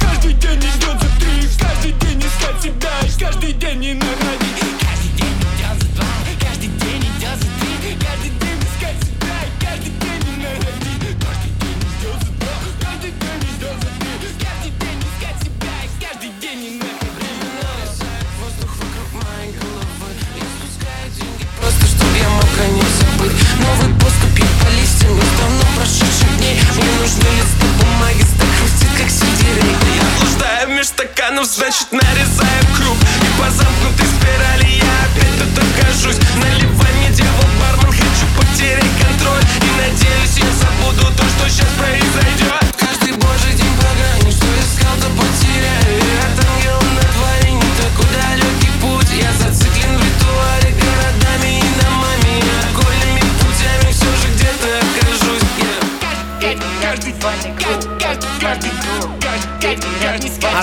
каждый 0.00 0.32
день 0.34 0.58
несется 0.58 1.08
три. 1.18 1.48
Каждый 1.58 1.92
день 1.92 2.20
искать 2.20 2.62
себя. 2.62 3.00
И 3.02 3.10
каждый 3.18 3.52
день 3.54 3.78
не 3.78 3.94
находить. 3.94 4.60
Каждый 4.80 5.10
день 5.16 5.36
идет 5.40 5.80
за 5.80 5.86
два, 5.96 6.04
каждый 6.40 6.68
день 6.68 7.02
идет 7.02 7.38
за 7.38 7.48
три. 7.60 7.96
Каждый 7.96 8.30
день 8.30 8.60
искать 8.60 8.98
себя. 9.00 9.36
И 9.44 9.64
каждый 9.64 9.92
день 10.02 10.22
не 10.26 10.34
находить. 10.44 11.16
Каждый 11.24 11.52
день 11.60 11.80
идет 11.80 12.18
за 12.20 12.32
два, 12.36 12.54
каждый 12.82 13.12
день 13.12 13.42
идет 13.48 13.76
за 13.80 13.90
три. 13.98 14.12
Каждый 14.44 14.72
день 14.80 15.00
искать 15.08 15.38
себя. 15.40 15.74
И 15.80 15.88
каждый 16.02 16.30
день 16.40 16.58
не 16.60 16.70
находить. 16.78 17.08
Воздух 18.40 18.72
просто, 21.58 21.86
чтобы 21.86 22.16
я 22.18 22.28
мог 22.28 22.44
о 22.44 22.68
забыть. 23.00 23.40
Новый 23.64 23.90
поступи 23.96 24.44
по 24.60 24.68
листьям 24.76 25.16
из 25.16 25.30
давно 25.40 25.64
прошедших 25.76 26.36
дней. 26.36 26.60
Мне 26.76 26.92
нужны 27.00 27.28
листы 27.38 27.66
бумаги, 27.80 28.24
блуждаю 30.18 30.68
меж 30.68 30.86
стаканов, 30.86 31.46
значит 31.46 31.92
нарезаю 31.92 32.64
круг. 32.76 32.96
И 32.96 33.40
по 33.40 33.50
замкнутой 33.50 34.06
спирали 34.06 34.68
я 34.76 34.94
опять 35.06 35.38
тут 35.38 35.64
окажусь. 35.64 36.18
Наливай 36.36 36.92
мне 36.98 37.10
дьявол 37.10 37.48
бармен, 37.60 37.92
хочу 37.92 38.26
потерять 38.36 38.94
контроль. 39.00 39.44
И 39.62 39.70
надеюсь 39.80 40.38
я 40.38 40.50
забуду 40.52 41.12
то, 41.16 41.24
что 41.24 41.48
сейчас 41.48 41.68
произойдет 41.78 42.17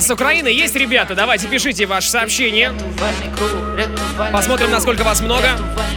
с 0.06 0.12
Украины 0.12 0.50
есть 0.50 0.76
ребята? 0.76 1.16
Давайте 1.16 1.48
пишите 1.48 1.88
ваши 1.88 2.10
сообщения. 2.10 2.72
Посмотрим, 4.32 4.70
насколько 4.70 5.04
вас 5.04 5.20
много. 5.20 5.48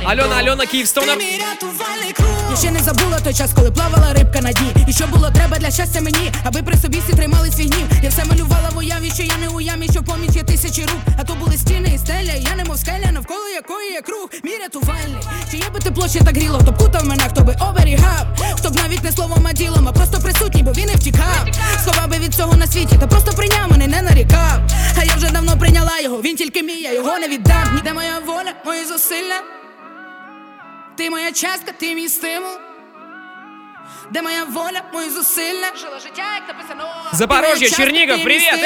Алена, 0.07 0.39
Алена, 0.39 0.65
Киевстонер. 0.65 1.19
Ще 2.59 2.71
не 2.71 2.81
забула 2.81 3.21
той 3.21 3.35
час, 3.35 3.51
коли 3.55 3.71
плавала 3.71 4.13
рибка 4.13 4.41
на 4.41 4.53
дні. 4.53 4.73
І 4.89 4.93
що 4.93 5.07
було 5.07 5.31
треба 5.31 5.59
для 5.59 5.71
щастя 5.71 6.01
мені, 6.01 6.33
аби 6.45 6.63
при 6.63 6.77
собі 6.77 7.03
всі 7.07 7.17
тримали 7.17 7.53
свій 7.53 7.67
гнів. 7.67 7.87
Я 8.03 8.09
все 8.09 8.25
малювала 8.25 8.69
в 8.75 8.79
уяві, 8.79 9.11
що 9.15 9.23
я 9.23 9.37
не 9.37 9.49
у 9.49 9.61
ямі, 9.61 9.89
що 9.93 10.03
поміч 10.03 10.37
є 10.37 10.43
тисячі 10.43 10.83
рук. 10.83 11.01
А 11.19 11.25
то 11.25 11.35
були 11.35 11.57
стіни 11.57 11.93
і 11.95 11.99
стеля, 11.99 12.33
і 12.33 12.43
я 12.43 12.57
немов 12.57 12.79
скеля, 12.79 13.13
навколо 13.13 13.49
якої 13.55 13.93
є 13.93 14.01
круг. 14.01 14.29
Мій 14.45 14.57
рятувальний. 14.63 15.23
Чи 15.51 15.57
є 15.57 15.71
би 15.75 15.81
тепло, 15.81 16.09
ще 16.09 16.19
так 16.21 16.37
гріло, 16.37 16.59
хто 16.63 16.73
б 16.73 16.79
кутав 16.79 17.05
мене, 17.07 17.23
хто 17.29 17.41
би 17.41 17.57
оберігав, 17.61 18.27
хто 18.57 18.71
б 18.71 18.77
навіть 18.77 19.05
не 19.05 19.13
словом, 19.13 19.47
а 19.51 19.53
ділом, 19.53 19.89
а 19.89 19.93
просто 19.93 20.21
присутній, 20.21 20.63
бо 20.63 20.73
він 20.73 20.87
не 20.87 20.95
втікав. 20.95 21.47
Сховав 21.83 22.11
би 22.11 22.19
від 22.19 22.35
цього 22.35 22.57
на 22.57 22.67
світі, 22.67 22.97
та 23.01 23.07
просто 23.07 23.33
прийняв 23.33 23.71
мене, 23.71 23.87
не 23.87 24.03
нарікав. 24.03 24.61
А 25.01 25.05
я 25.05 25.15
вже 25.15 25.31
давно 25.31 25.59
прийняла 25.59 25.99
його, 26.01 26.17
він 26.23 26.37
тільки 26.37 26.63
мій, 26.63 26.81
я 26.81 26.93
його 26.95 27.19
не 27.19 27.29
віддам. 27.29 27.75
Ніде 27.75 27.93
моя 27.93 28.19
воля, 28.27 28.53
мої 28.67 28.85
зусилля. 28.85 29.41
Ти 30.99 31.11
моя 31.11 31.33
частка, 31.33 31.73
ти 31.79 31.95
мій 31.95 32.09
стимул. 32.09 32.51
Де 34.11 34.23
моя 34.23 34.45
воля, 34.45 34.83
мої 34.93 35.11
зусилля. 35.11 35.73
Жила 35.81 35.99
життя, 36.01 36.23
як 36.35 36.49
написано. 36.49 36.85
Чернигов, 37.77 38.25
привет! 38.25 38.55
стимул, 38.55 38.63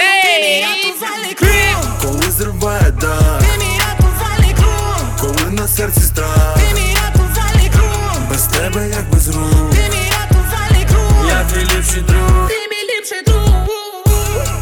Ей! 1.42 1.74
Коли 2.02 2.30
зриває 2.30 2.90
дах, 2.90 3.40
Ти 3.42 3.58
мій 3.58 3.78
рятувальний 3.78 4.54
круг. 4.54 5.02
коли 5.20 5.50
на 5.50 5.68
серці 5.68 6.00
страх, 6.00 6.54
Ти 6.58 6.74
мій 6.80 6.96
рятувальний 7.06 7.70
круг. 7.70 8.28
без 8.30 8.42
тебе 8.46 8.88
як 8.88 9.10
без 9.10 9.28
рук. 9.28 9.70
Ти 9.74 9.82
мій 9.90 10.10
рятувальний 10.20 10.86
круг. 10.88 11.28
Я 11.28 11.44
твій 11.44 11.76
ліпший 11.76 12.02
друг, 12.02 12.48
Ти 12.48 12.54
мій 12.70 12.96
ліпший 12.96 13.22
друг. 13.22 13.66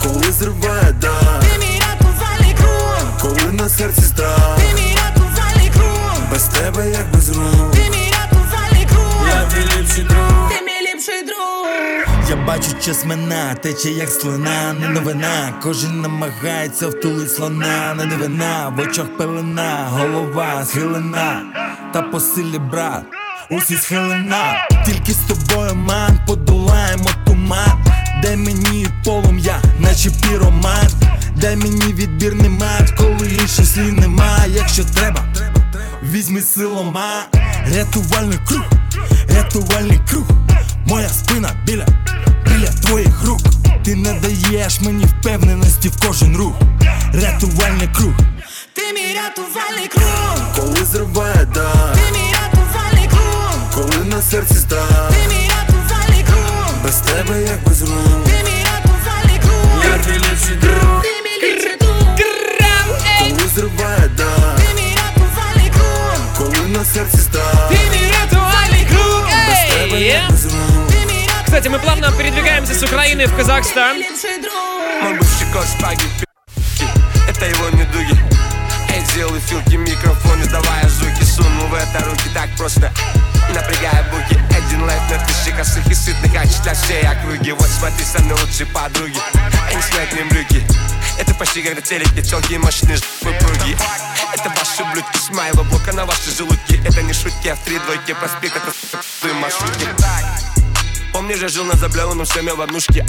коли 0.03 0.33
зриває 0.33 0.93
дах, 0.93 1.41
Ти 1.41 1.59
мій 1.59 1.81
рятувальний 1.91 2.55
круг. 2.55 3.21
коли 3.23 3.53
на 3.53 3.69
серці 3.69 4.03
страх, 4.03 4.59
Ти 4.59 4.75
мій. 4.83 4.97
Без 6.41 6.49
тебе 6.49 6.91
як 6.91 7.13
без 7.13 7.29
рук. 7.29 7.73
Ти 7.73 7.79
мій 7.91 8.13
рятувальний 8.13 8.87
круг. 8.87 9.29
Я 9.29 9.45
твій 9.45 9.81
ліпший 9.81 10.05
друг. 10.05 10.49
Ти 10.51 10.65
мій 10.65 10.93
ліпший 10.93 11.23
друг. 11.23 11.67
Я 12.31 12.37
бачу 12.37 12.71
час 12.85 13.05
мина, 13.05 13.55
тече 13.55 13.91
як 13.91 14.09
слина, 14.09 14.73
не 14.81 14.89
новина. 14.89 15.53
Кожен 15.63 16.01
намагається 16.01 16.89
втулить 16.89 17.33
слона, 17.35 17.95
не 17.95 18.07
дивина, 18.07 18.73
в 18.77 18.81
очах 18.81 19.07
пелена, 19.19 19.89
голова 19.91 20.65
схилена, 20.65 21.43
та 21.93 22.03
по 22.03 22.21
силі 22.21 22.59
брат, 22.59 23.03
усі 23.51 23.77
схилена. 23.77 24.69
Тільки 24.87 25.13
з 25.13 25.17
тобою, 25.17 25.75
ман, 25.75 26.19
подолаємо 26.27 27.11
туман. 27.27 27.85
Дай 28.23 28.37
мені 28.37 28.87
полум'я, 29.05 29.63
наче 29.79 30.11
піроман. 30.11 30.89
Дай 31.37 31.57
мені 31.57 31.93
відбірний 31.93 32.49
мат, 32.49 32.91
коли 32.99 33.29
інших 33.29 33.67
слів 33.67 33.93
нема. 34.01 34.39
Якщо 34.49 34.85
треба, 34.85 35.20
візьми 36.41 36.53
силома, 36.65 37.27
рятувальний 37.67 38.39
круг, 38.49 38.63
рятувальний 39.35 40.01
круг. 40.11 40.25
Моя 40.87 41.09
спина 41.09 41.51
біля, 41.67 41.87
біля 42.45 42.71
твоїх 42.71 43.25
рук. 43.25 43.41
Ти 43.85 43.95
не 43.95 44.13
даєш 44.13 44.81
мені 44.81 45.05
впевненості 45.05 45.89
в 45.89 46.07
кожен 46.07 46.37
рух. 46.37 46.55
Рятувальний 47.15 47.89
круг. 47.97 48.13
Ти 48.73 48.83
мій 48.95 49.15
рятувальний 49.15 49.89
круг. 49.89 50.55
Коли 50.57 50.85
зриває 50.85 51.47
дах, 51.55 51.93
Ти 51.95 52.13
мій 52.13 52.35
рятувальний 52.43 53.09
круг. 53.09 53.55
коли 53.75 54.05
на 54.05 54.23
серці 54.23 54.55
страх, 54.55 55.11
Ти 55.11 55.29
мій 55.29 55.51
рятувальний 55.51 56.25
круг. 56.25 56.75
без 56.85 56.95
тебе 56.97 57.43
як 57.43 57.65
без 57.69 57.83
рук. 57.83 58.25
Ти 58.25 58.33
мій 58.45 58.65
рятувальний 58.65 59.39
круг. 59.43 59.85
Я 59.85 59.99
твій 60.05 60.19
ліпший 60.19 60.57
друг, 60.57 61.00
коли 66.90 66.90
на 66.90 66.90
серці 66.90 67.18
страх, 67.18 67.70
Ты 67.70 67.78
мой 67.88 68.00
ритуальный 68.10 68.86
круг! 68.90 69.26
без 69.48 69.74
тебе 69.74 69.98
Эй! 69.98 70.08
як 70.08 70.32
без 70.32 70.46
рук. 70.46 70.54
Ти 70.90 70.96
мій 70.98 71.22
рятувальний 71.22 71.30
Кстати, 71.46 71.70
мы 71.70 71.80
плавно 71.80 72.12
передвигаемся 72.12 72.74
с 72.74 72.84
Украины 72.84 73.28
в 73.28 73.38
Казахстан. 73.38 73.98
ліпший 73.98 74.42
друг. 74.42 74.54
Мой 75.04 75.14
бывший 75.14 75.48
кот 75.54 75.68
шпаги 75.78 76.06
пи***ки 76.20 76.88
Это 77.30 77.46
его 77.46 77.70
недуги 77.70 78.16
Эй, 78.96 79.02
сделай 79.06 79.40
филки, 79.50 79.78
микрофон, 79.78 80.42
издавая 80.42 80.90
звуки 80.90 81.24
Сунул 81.24 81.68
в 81.68 81.74
это 81.74 82.04
руки 82.06 82.30
так 82.34 82.50
просто 82.58 82.92
Напрягая 83.54 84.04
буки 84.12 84.40
Один 84.58 84.82
лайф 84.84 85.02
на 85.12 85.18
тысячи 85.26 85.52
косых 85.58 85.86
и 85.88 85.94
сытных 85.94 86.32
А 86.36 86.64
для 86.64 86.74
всей 86.74 87.04
округи 87.04 87.52
Вот 87.52 87.70
смотри, 87.80 88.06
со 88.06 88.22
мной 88.24 88.38
лучшие 88.42 88.66
подруги 88.68 89.20
Они 89.72 89.82
снять 89.82 90.14
мне 90.14 90.24
брюки 90.24 90.64
это 91.21 91.35
почти 91.35 91.63
как 91.63 91.75
на 91.75 91.83
телеке 91.83 92.23
Телки 92.23 92.57
мощные 92.57 92.97
жопы 92.97 93.37
пруги 93.41 93.77
Это 94.33 94.49
ваши 94.49 94.83
блюдки 94.95 95.19
с 95.19 95.29
моего 95.29 95.65
блока 95.65 95.93
на 95.93 96.07
ваши 96.07 96.31
желудки. 96.35 96.81
Это 96.83 97.03
не 97.03 97.13
шутки, 97.13 97.49
а 97.49 97.57
в 97.57 97.61
три 97.63 97.79
двойки 97.79 98.15
проспект 98.15 98.57
Это 98.57 99.35
маршрутки 99.35 99.87
Помнишь, 101.13 101.41
я 101.41 101.49
жил 101.49 101.65
на 101.67 101.77
заблеванном 101.77 102.25
шлеме 102.25 102.55
в 102.55 102.61
однушке 102.63 103.05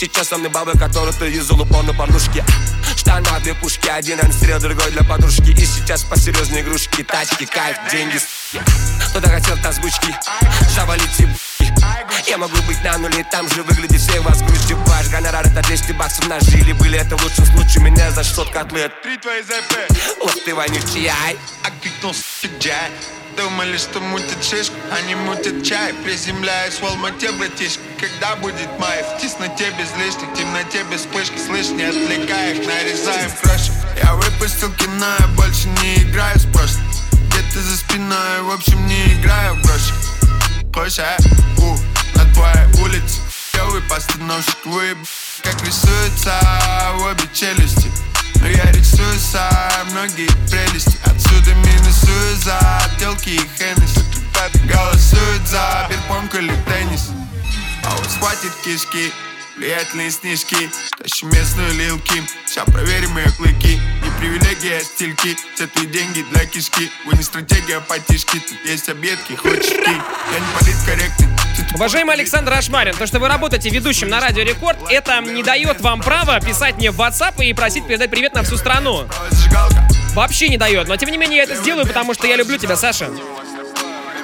Сейчас 0.00 0.28
со 0.28 0.38
мной 0.38 0.48
бабы, 0.48 0.72
которые 0.78 1.12
ты 1.12 1.26
юзал 1.26 1.60
упор 1.60 1.84
на 1.84 1.92
порнушке 1.92 2.42
Штана, 2.96 3.38
две 3.40 3.52
пушки, 3.52 3.86
один 3.86 4.18
анстрел, 4.24 4.58
другой 4.58 4.90
для 4.92 5.04
подружки. 5.04 5.50
И 5.50 5.66
сейчас 5.66 6.04
посерьезнее 6.04 6.62
игрушки, 6.62 7.02
тачки, 7.02 7.44
кайф, 7.44 7.76
деньги. 7.92 8.18
Кто-то 9.10 9.28
хотел 9.28 9.58
озвучки, 9.62 10.16
шавалить 10.74 11.20
и 11.20 11.26
б***ки. 11.26 12.30
Я 12.30 12.38
могу 12.38 12.56
быть 12.62 12.82
на 12.82 12.96
нуле, 12.96 13.26
там 13.30 13.46
же 13.50 13.62
выглядит 13.62 14.00
всех 14.00 14.22
вас 14.22 14.40
грустью 14.40 14.78
Ваш 14.86 15.08
гонорар 15.08 15.46
это 15.46 15.60
200 15.60 15.92
баксов 15.92 16.26
на 16.28 16.40
жили 16.40 16.72
Были 16.72 16.98
это 16.98 17.18
в 17.18 17.22
лучшем 17.22 17.44
случае 17.44 17.84
меня 17.84 18.10
за 18.10 18.24
600 18.24 18.50
котлет. 18.52 19.02
Три 19.02 19.18
твои 19.18 19.42
ЗП 19.42 19.92
Ох 20.22 20.32
ты 20.46 20.54
вонючий 20.54 21.08
ай. 21.08 21.36
А 21.62 21.70
крикнул 21.82 22.14
джай 22.58 22.90
Думали, 23.36 23.76
что 23.76 24.00
мутят 24.00 24.42
шишку, 24.44 24.74
они 24.90 25.14
мутят 25.14 25.64
чай. 25.64 25.94
Приземляюсь 26.04 26.74
в 26.80 26.84
Алмате, 26.84 27.30
братишка 27.32 27.82
Когда 27.98 28.36
будет 28.36 28.68
май? 28.78 29.02
В 29.02 29.20
тесноте 29.20 29.70
без 29.78 29.94
лишних, 29.96 30.28
в 30.30 30.34
темноте 30.34 30.82
без 30.90 31.00
вспышки 31.00 31.38
Слышь, 31.38 31.68
не 31.68 31.84
отвлекай 31.84 32.56
их, 32.56 32.66
нарезаем 32.66 33.30
крошек. 33.42 33.72
Я 34.02 34.14
выпустил 34.14 34.72
кино, 34.72 35.06
я 35.18 35.26
больше 35.28 35.68
не 35.82 36.02
играю 36.02 36.38
с 36.38 36.44
прошлым 36.46 36.84
Где-то 37.28 37.60
за 37.60 37.76
спиной, 37.76 38.42
в 38.42 38.50
общем, 38.50 38.86
не 38.86 39.14
играю 39.14 39.54
в 39.54 39.62
гроши. 39.62 39.94
Хочешь, 40.74 40.98
а? 40.98 41.16
У, 41.58 41.76
на 42.18 42.32
твоей 42.34 42.82
улице. 42.82 43.20
Клевый 43.52 43.82
постановщик, 43.82 44.56
вы 44.64 44.96
как 45.42 45.62
рисуются 45.64 46.40
обе 47.00 47.28
челюсти 47.34 47.90
но 48.40 48.48
я 48.48 48.72
рисую 48.72 49.18
сам 49.18 49.90
многие 49.90 50.28
прелести. 50.48 50.98
Отсюда 51.04 51.54
минусую 51.54 52.36
за 52.36 52.58
телки 52.98 53.30
и 53.30 53.48
Хеннесси 53.58 54.00
Голосуют 54.64 55.46
за 55.46 55.86
бирпонг 55.90 56.34
или 56.34 56.54
теннис. 56.66 57.10
А 57.84 57.94
вот 57.96 58.10
схватит 58.10 58.52
кишки 58.64 59.12
Влиятельные 59.60 60.10
снежки. 60.10 60.70
Тащи 60.96 61.26
местную 61.26 61.74
лил 61.74 61.98
Ким 62.00 62.26
Сейчас 62.46 62.64
проверим 62.64 63.18
ее 63.18 63.30
клыки. 63.32 63.78
Не 64.02 64.10
привилегия, 64.18 64.78
а 64.78 64.80
стильки 64.84 65.36
твои 65.56 65.86
деньги 65.86 66.24
для 66.32 66.46
кишки. 66.46 66.90
Вы 67.04 67.18
не 67.18 67.22
стратегия, 67.22 67.76
а 67.76 67.80
потишки. 67.82 68.38
Тут 68.38 68.64
есть 68.64 68.88
обедки, 68.88 69.34
хочешь 69.34 69.66
ки 69.66 69.90
Я 69.90 70.40
не 70.40 70.58
политкорректный 70.58 71.29
Уважаемый 71.74 72.14
Александр 72.14 72.52
Ашмарин, 72.52 72.94
то, 72.94 73.06
что 73.06 73.20
вы 73.20 73.28
работаете 73.28 73.70
ведущим 73.70 74.08
на 74.08 74.20
Радио 74.20 74.42
Рекорд, 74.42 74.78
это 74.90 75.20
не 75.20 75.42
дает 75.42 75.80
вам 75.80 76.00
права 76.02 76.40
писать 76.40 76.76
мне 76.76 76.90
в 76.90 77.00
WhatsApp 77.00 77.42
и 77.44 77.52
просить 77.52 77.86
передать 77.86 78.10
привет 78.10 78.34
на 78.34 78.42
всю 78.42 78.56
страну. 78.56 79.06
Вообще 80.14 80.48
не 80.48 80.58
дает, 80.58 80.88
но 80.88 80.96
тем 80.96 81.10
не 81.10 81.16
менее 81.16 81.38
я 81.38 81.42
это 81.44 81.54
сделаю, 81.54 81.86
потому 81.86 82.12
что 82.14 82.26
я 82.26 82.36
люблю 82.36 82.58
тебя, 82.58 82.76
Саша. 82.76 83.08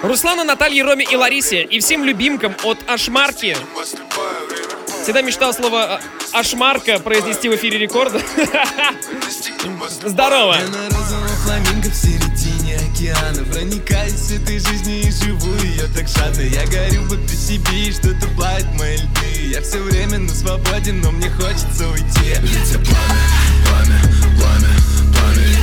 Руслану, 0.03 0.45
Наталье, 0.45 0.83
Роме 0.83 1.05
и 1.05 1.17
Ларисе 1.17 1.63
и 1.63 1.79
всем 1.81 2.05
любимкам 2.05 2.55
от 2.65 2.79
Ашмарки. 2.89 3.57
Всегда 5.03 5.23
мечтал 5.23 5.55
слово 5.55 5.85
а, 5.85 6.01
Ашмарка 6.33 6.99
произнести 6.99 7.49
в 7.49 7.55
эфире 7.55 7.79
рекорда. 7.79 8.21
Здорово! 10.05 10.55
Я 10.55 10.67
на 10.67 10.85
розовом 10.91 11.29
фламинго 11.45 11.91
в 11.91 11.95
середине 11.95 12.77
океана 12.77 13.45
Проникаюсь 13.45 14.33
этой 14.33 14.59
жизнью 14.59 15.01
и 15.01 15.11
живу 15.13 15.55
так 15.97 16.09
жадно 16.09 16.43
Я 16.43 16.67
горю 16.67 17.07
себе 17.31 17.89
и 17.89 17.93
что-то 17.93 18.27
плавит 18.37 18.67
мои 18.75 18.97
льды. 18.97 19.51
Я 19.51 19.63
все 19.63 19.79
время 19.79 20.19
на 20.19 20.29
свободе, 20.29 20.93
но 20.93 21.11
мне 21.11 21.31
хочется 21.31 21.89
уйти. 21.89 22.35
Летя 22.43 22.79
пламя, 22.79 23.23
пламя, 23.65 24.01
пламя, 24.37 24.69
пламя, 25.15 25.56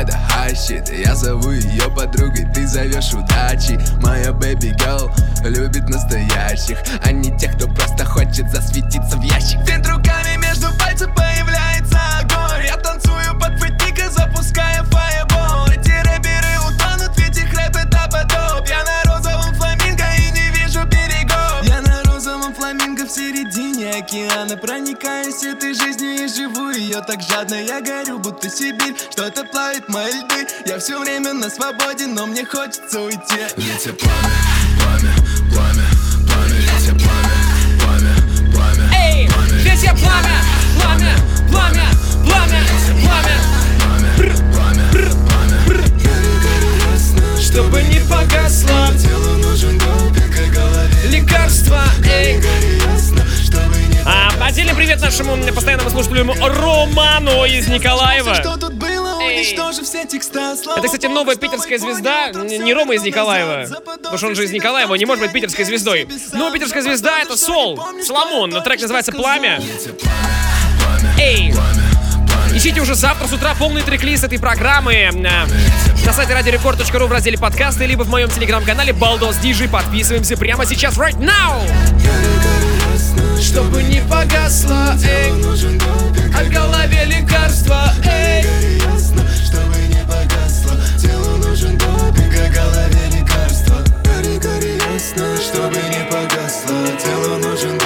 это 0.00 0.18
shit 0.52 0.90
Я 1.04 1.14
зову 1.14 1.50
ее 1.50 1.90
подругой, 1.90 2.46
ты 2.52 2.66
зовешь 2.66 3.12
удачи. 3.12 3.78
Моя 4.02 4.30
baby 4.30 4.74
girl 4.76 5.10
любит 5.44 5.88
настоящих 5.88 6.78
А 7.04 7.12
не 7.12 7.36
тех, 7.38 7.56
кто 7.56 7.68
просто 7.68 8.04
хочет 8.04 8.50
засветиться 8.50 9.16
в 9.16 9.22
ящик. 9.22 9.58
Винт 9.66 9.86
руками 9.86 10.29
океана 24.00 24.56
Проникаюсь 24.56 25.42
этой 25.42 25.74
жизнью 25.74 26.24
и 26.24 26.28
живу 26.28 26.70
ее 26.70 27.00
так 27.02 27.20
жадно 27.22 27.54
Я 27.54 27.80
горю, 27.80 28.18
будто 28.18 28.48
Сибирь, 28.48 28.96
что-то 29.10 29.44
плавит 29.44 29.88
мои 29.88 30.12
льды 30.12 30.46
Я 30.66 30.78
все 30.78 30.98
время 30.98 31.32
на 31.32 31.50
свободе, 31.50 32.06
но 32.06 32.26
мне 32.26 32.44
хочется 32.44 33.00
уйти 33.00 33.40
Летя 33.56 33.92
пламя, 33.92 34.30
пламя, 34.80 35.14
пламя, 35.52 35.86
пламя, 36.26 36.58
летя 36.58 36.94
пламя, 36.94 37.36
пламя, 37.80 38.14
пламя 38.52 38.90
Эй, 38.94 39.28
летя 39.64 39.94
пламя, 39.94 40.36
пламя, 40.80 41.14
пламя, 41.50 41.86
пламя, 42.24 42.62
пламя 43.02 43.36
Бр, 44.16 44.32
бр, 44.92 45.10
бр. 45.66 45.84
Чтобы 47.40 47.82
не 47.82 48.00
погасло 48.00 48.92
Телу 48.98 49.36
нужен 49.38 49.78
допинг, 49.78 50.36
а 50.38 50.54
голове 50.54 51.08
Лекарство, 51.08 51.82
эй 52.04 52.40
отдельный 54.50 54.74
привет 54.74 55.00
нашему 55.00 55.36
постоянному 55.54 55.90
слушателю 55.90 56.34
Роману 56.34 57.44
из 57.44 57.68
Николаева. 57.68 58.30
Это, 60.76 60.86
кстати, 60.86 61.06
новая 61.06 61.36
питерская 61.36 61.78
звезда, 61.78 62.30
не 62.32 62.74
Рома 62.74 62.94
из 62.94 63.02
Николаева. 63.02 63.68
Потому 63.84 64.18
что 64.18 64.26
он 64.26 64.34
же 64.34 64.44
из 64.44 64.50
Николаева, 64.50 64.96
не 64.96 65.04
может 65.04 65.22
быть 65.22 65.32
питерской 65.32 65.64
звездой. 65.64 66.08
Новая 66.32 66.52
питерская 66.52 66.82
звезда— 66.82 67.20
это 67.22 67.36
Сол, 67.36 67.80
Соломон, 68.04 68.50
но 68.50 68.60
трек 68.60 68.80
называется 68.80 69.12
«Пламя». 69.12 69.62
Эй! 71.16 71.54
Ищите 72.52 72.80
уже 72.80 72.96
завтра 72.96 73.28
с 73.28 73.32
утра 73.32 73.54
полный 73.54 73.82
трек-лист 73.82 74.24
этой 74.24 74.40
программы 74.40 74.92
э, 74.94 75.12
на 75.12 75.46
сайте 76.12 76.34
радиорекорд.ру 76.34 77.06
в 77.06 77.12
разделе 77.12 77.38
подкасты, 77.38 77.86
либо 77.86 78.02
в 78.02 78.08
моем 78.08 78.28
телеграм-канале 78.28 78.92
Балдос 78.92 79.36
Диджи. 79.36 79.68
Подписываемся 79.68 80.36
прямо 80.36 80.66
сейчас, 80.66 80.98
right 80.98 81.16
now! 81.18 81.62
Чтобы 83.50 83.82
не 83.82 84.00
погасло, 84.02 84.94
эй, 85.02 85.32
а 85.32 86.44
в 86.44 86.50
голове 86.50 87.04
лекарства, 87.04 87.92
эй. 88.04 88.44
ясно, 88.76 89.24
чтобы 89.44 89.76
не 89.88 90.04
погасло 90.04 90.76
Телу 90.96 91.36
нужен 91.38 91.76
допинг, 91.76 92.32
а 92.32 92.48
голове 92.48 93.18
лекарство 93.18 93.82
Гори, 94.04 94.38
гори 94.38 94.78
ясно, 94.94 95.36
чтобы 95.36 95.80
не 95.88 96.04
погасло 96.08 96.76
Телу 97.02 97.38
нужен 97.38 97.79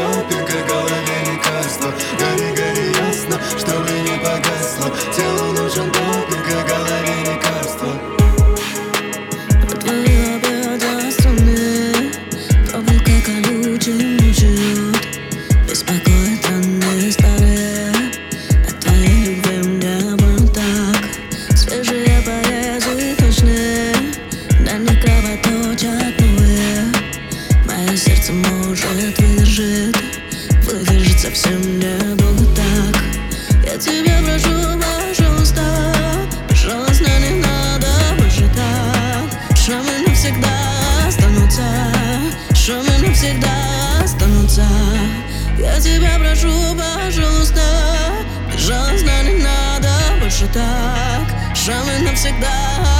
так. 50.54 51.56
Шрамы 51.56 51.98
навсегда 52.00 52.48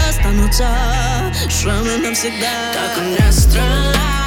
останутся 0.09 0.69
Шрамы 1.49 1.97
навсегда. 1.99 2.73
Как 2.75 2.99
он 2.99 3.12
не 3.12 3.33
стреляй 3.33 4.24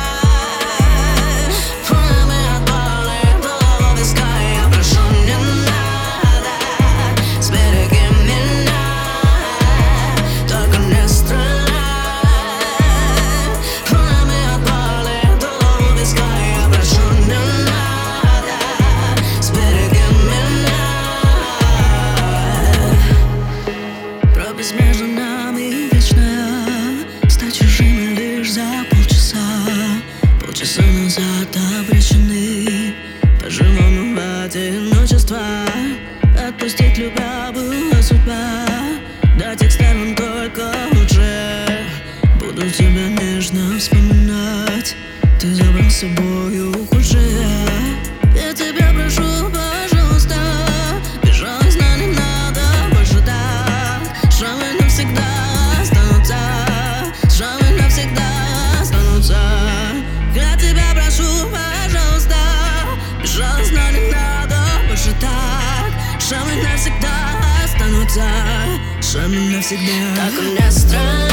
всегда 69.68 70.16
Как 70.16 70.40
у 70.40 70.62
нас 70.62 70.78
страна 70.78 71.28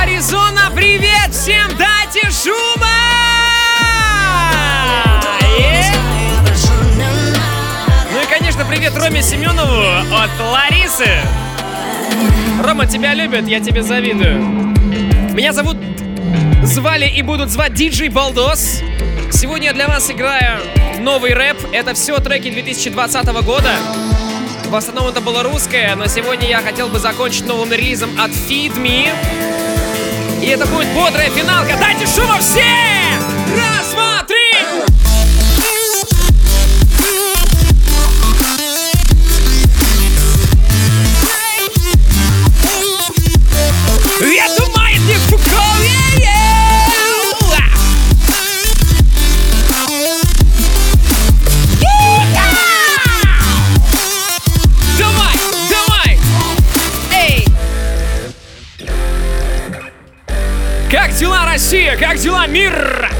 Аризона, 0.00 0.70
привет 0.74 1.32
всем! 1.32 1.68
Дайте 1.76 2.30
шума! 2.30 2.86
Ну 8.12 8.22
и, 8.22 8.26
конечно, 8.30 8.64
привет 8.64 8.96
Роме 8.96 9.22
Семенову 9.22 10.14
от 10.14 10.30
Ларисы. 10.40 11.08
Рома, 12.62 12.86
тебя 12.86 13.14
любят, 13.14 13.48
я 13.48 13.60
тебе 13.60 13.82
завидую. 13.82 14.38
Меня 15.34 15.52
зовут 15.52 15.76
звали 16.62 17.06
и 17.06 17.22
будут 17.22 17.50
звать 17.50 17.74
диджей 17.74 18.08
Балдос. 18.08 18.80
Сегодня 19.32 19.68
я 19.68 19.72
для 19.72 19.88
вас 19.88 20.10
играю 20.10 20.60
новый 21.00 21.34
рэп. 21.34 21.58
Это 21.72 21.94
все 21.94 22.18
треки 22.18 22.50
2020 22.50 23.26
года. 23.44 23.72
В 24.66 24.74
основном 24.74 25.08
это 25.08 25.20
было 25.20 25.42
русское, 25.42 25.94
но 25.96 26.06
сегодня 26.06 26.48
я 26.48 26.60
хотел 26.60 26.88
бы 26.88 26.98
закончить 26.98 27.46
новым 27.46 27.72
релизом 27.72 28.10
от 28.20 28.30
Feed 28.30 28.76
Me. 28.76 29.08
И 30.42 30.46
это 30.46 30.66
будет 30.66 30.88
бодрая 30.94 31.30
финалка. 31.30 31.76
Дайте 31.80 32.06
шума 32.06 32.38
всем! 32.38 33.37
Россия! 61.70 61.98
Как 61.98 62.16
дела, 62.16 62.46
мир? 62.46 63.10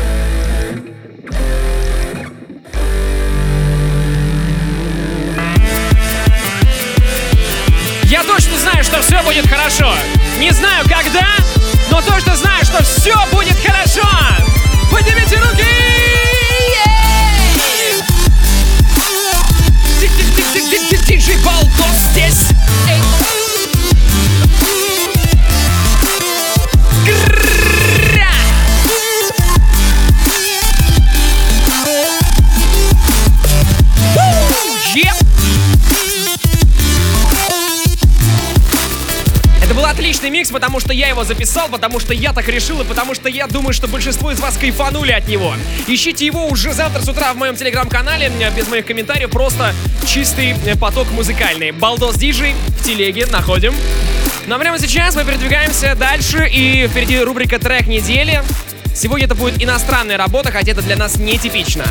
Я 8.04 8.24
точно 8.24 8.56
знаю, 8.56 8.82
что 8.84 9.02
все 9.02 9.22
будет 9.22 9.46
хорошо. 9.46 9.92
Не 10.38 10.50
знаю 10.52 10.82
когда, 10.88 11.26
но 11.90 12.00
точно 12.00 12.36
знаю, 12.36 12.64
что 12.64 12.82
все 12.82 13.14
будет 13.30 13.58
хорошо. 13.62 14.08
Поднимите 14.90 15.36
руки! 15.36 15.66
Диджей 21.06 21.36
Балдос 21.44 21.98
здесь! 22.12 22.48
Отличный 39.98 40.30
микс, 40.30 40.52
потому 40.52 40.78
что 40.78 40.92
я 40.92 41.08
его 41.08 41.24
записал, 41.24 41.68
потому 41.68 41.98
что 41.98 42.14
я 42.14 42.32
так 42.32 42.46
решил, 42.46 42.80
и 42.80 42.84
потому 42.84 43.14
что 43.14 43.28
я 43.28 43.48
думаю, 43.48 43.72
что 43.72 43.88
большинство 43.88 44.30
из 44.30 44.38
вас 44.38 44.56
кайфанули 44.56 45.10
от 45.10 45.26
него. 45.26 45.54
Ищите 45.88 46.24
его 46.24 46.46
уже 46.46 46.72
завтра 46.72 47.02
с 47.02 47.08
утра 47.08 47.32
в 47.32 47.36
моем 47.36 47.56
телеграм-канале, 47.56 48.30
без 48.56 48.68
моих 48.68 48.86
комментариев, 48.86 49.30
просто 49.30 49.74
чистый 50.06 50.54
э, 50.64 50.76
поток 50.76 51.10
музыкальный. 51.10 51.72
Балдос 51.72 52.14
Диджей 52.14 52.54
в 52.78 52.84
телеге 52.84 53.26
находим. 53.26 53.74
Но 54.46 54.56
прямо 54.60 54.78
сейчас 54.78 55.16
мы 55.16 55.24
передвигаемся 55.24 55.96
дальше, 55.96 56.48
и 56.48 56.86
впереди 56.86 57.18
рубрика 57.18 57.58
«Трек 57.58 57.88
недели». 57.88 58.44
Сегодня 58.94 59.26
это 59.26 59.34
будет 59.34 59.60
иностранная 59.60 60.16
работа, 60.16 60.52
хотя 60.52 60.72
это 60.72 60.82
для 60.82 60.96
нас 60.96 61.16
нетипично. 61.16 61.84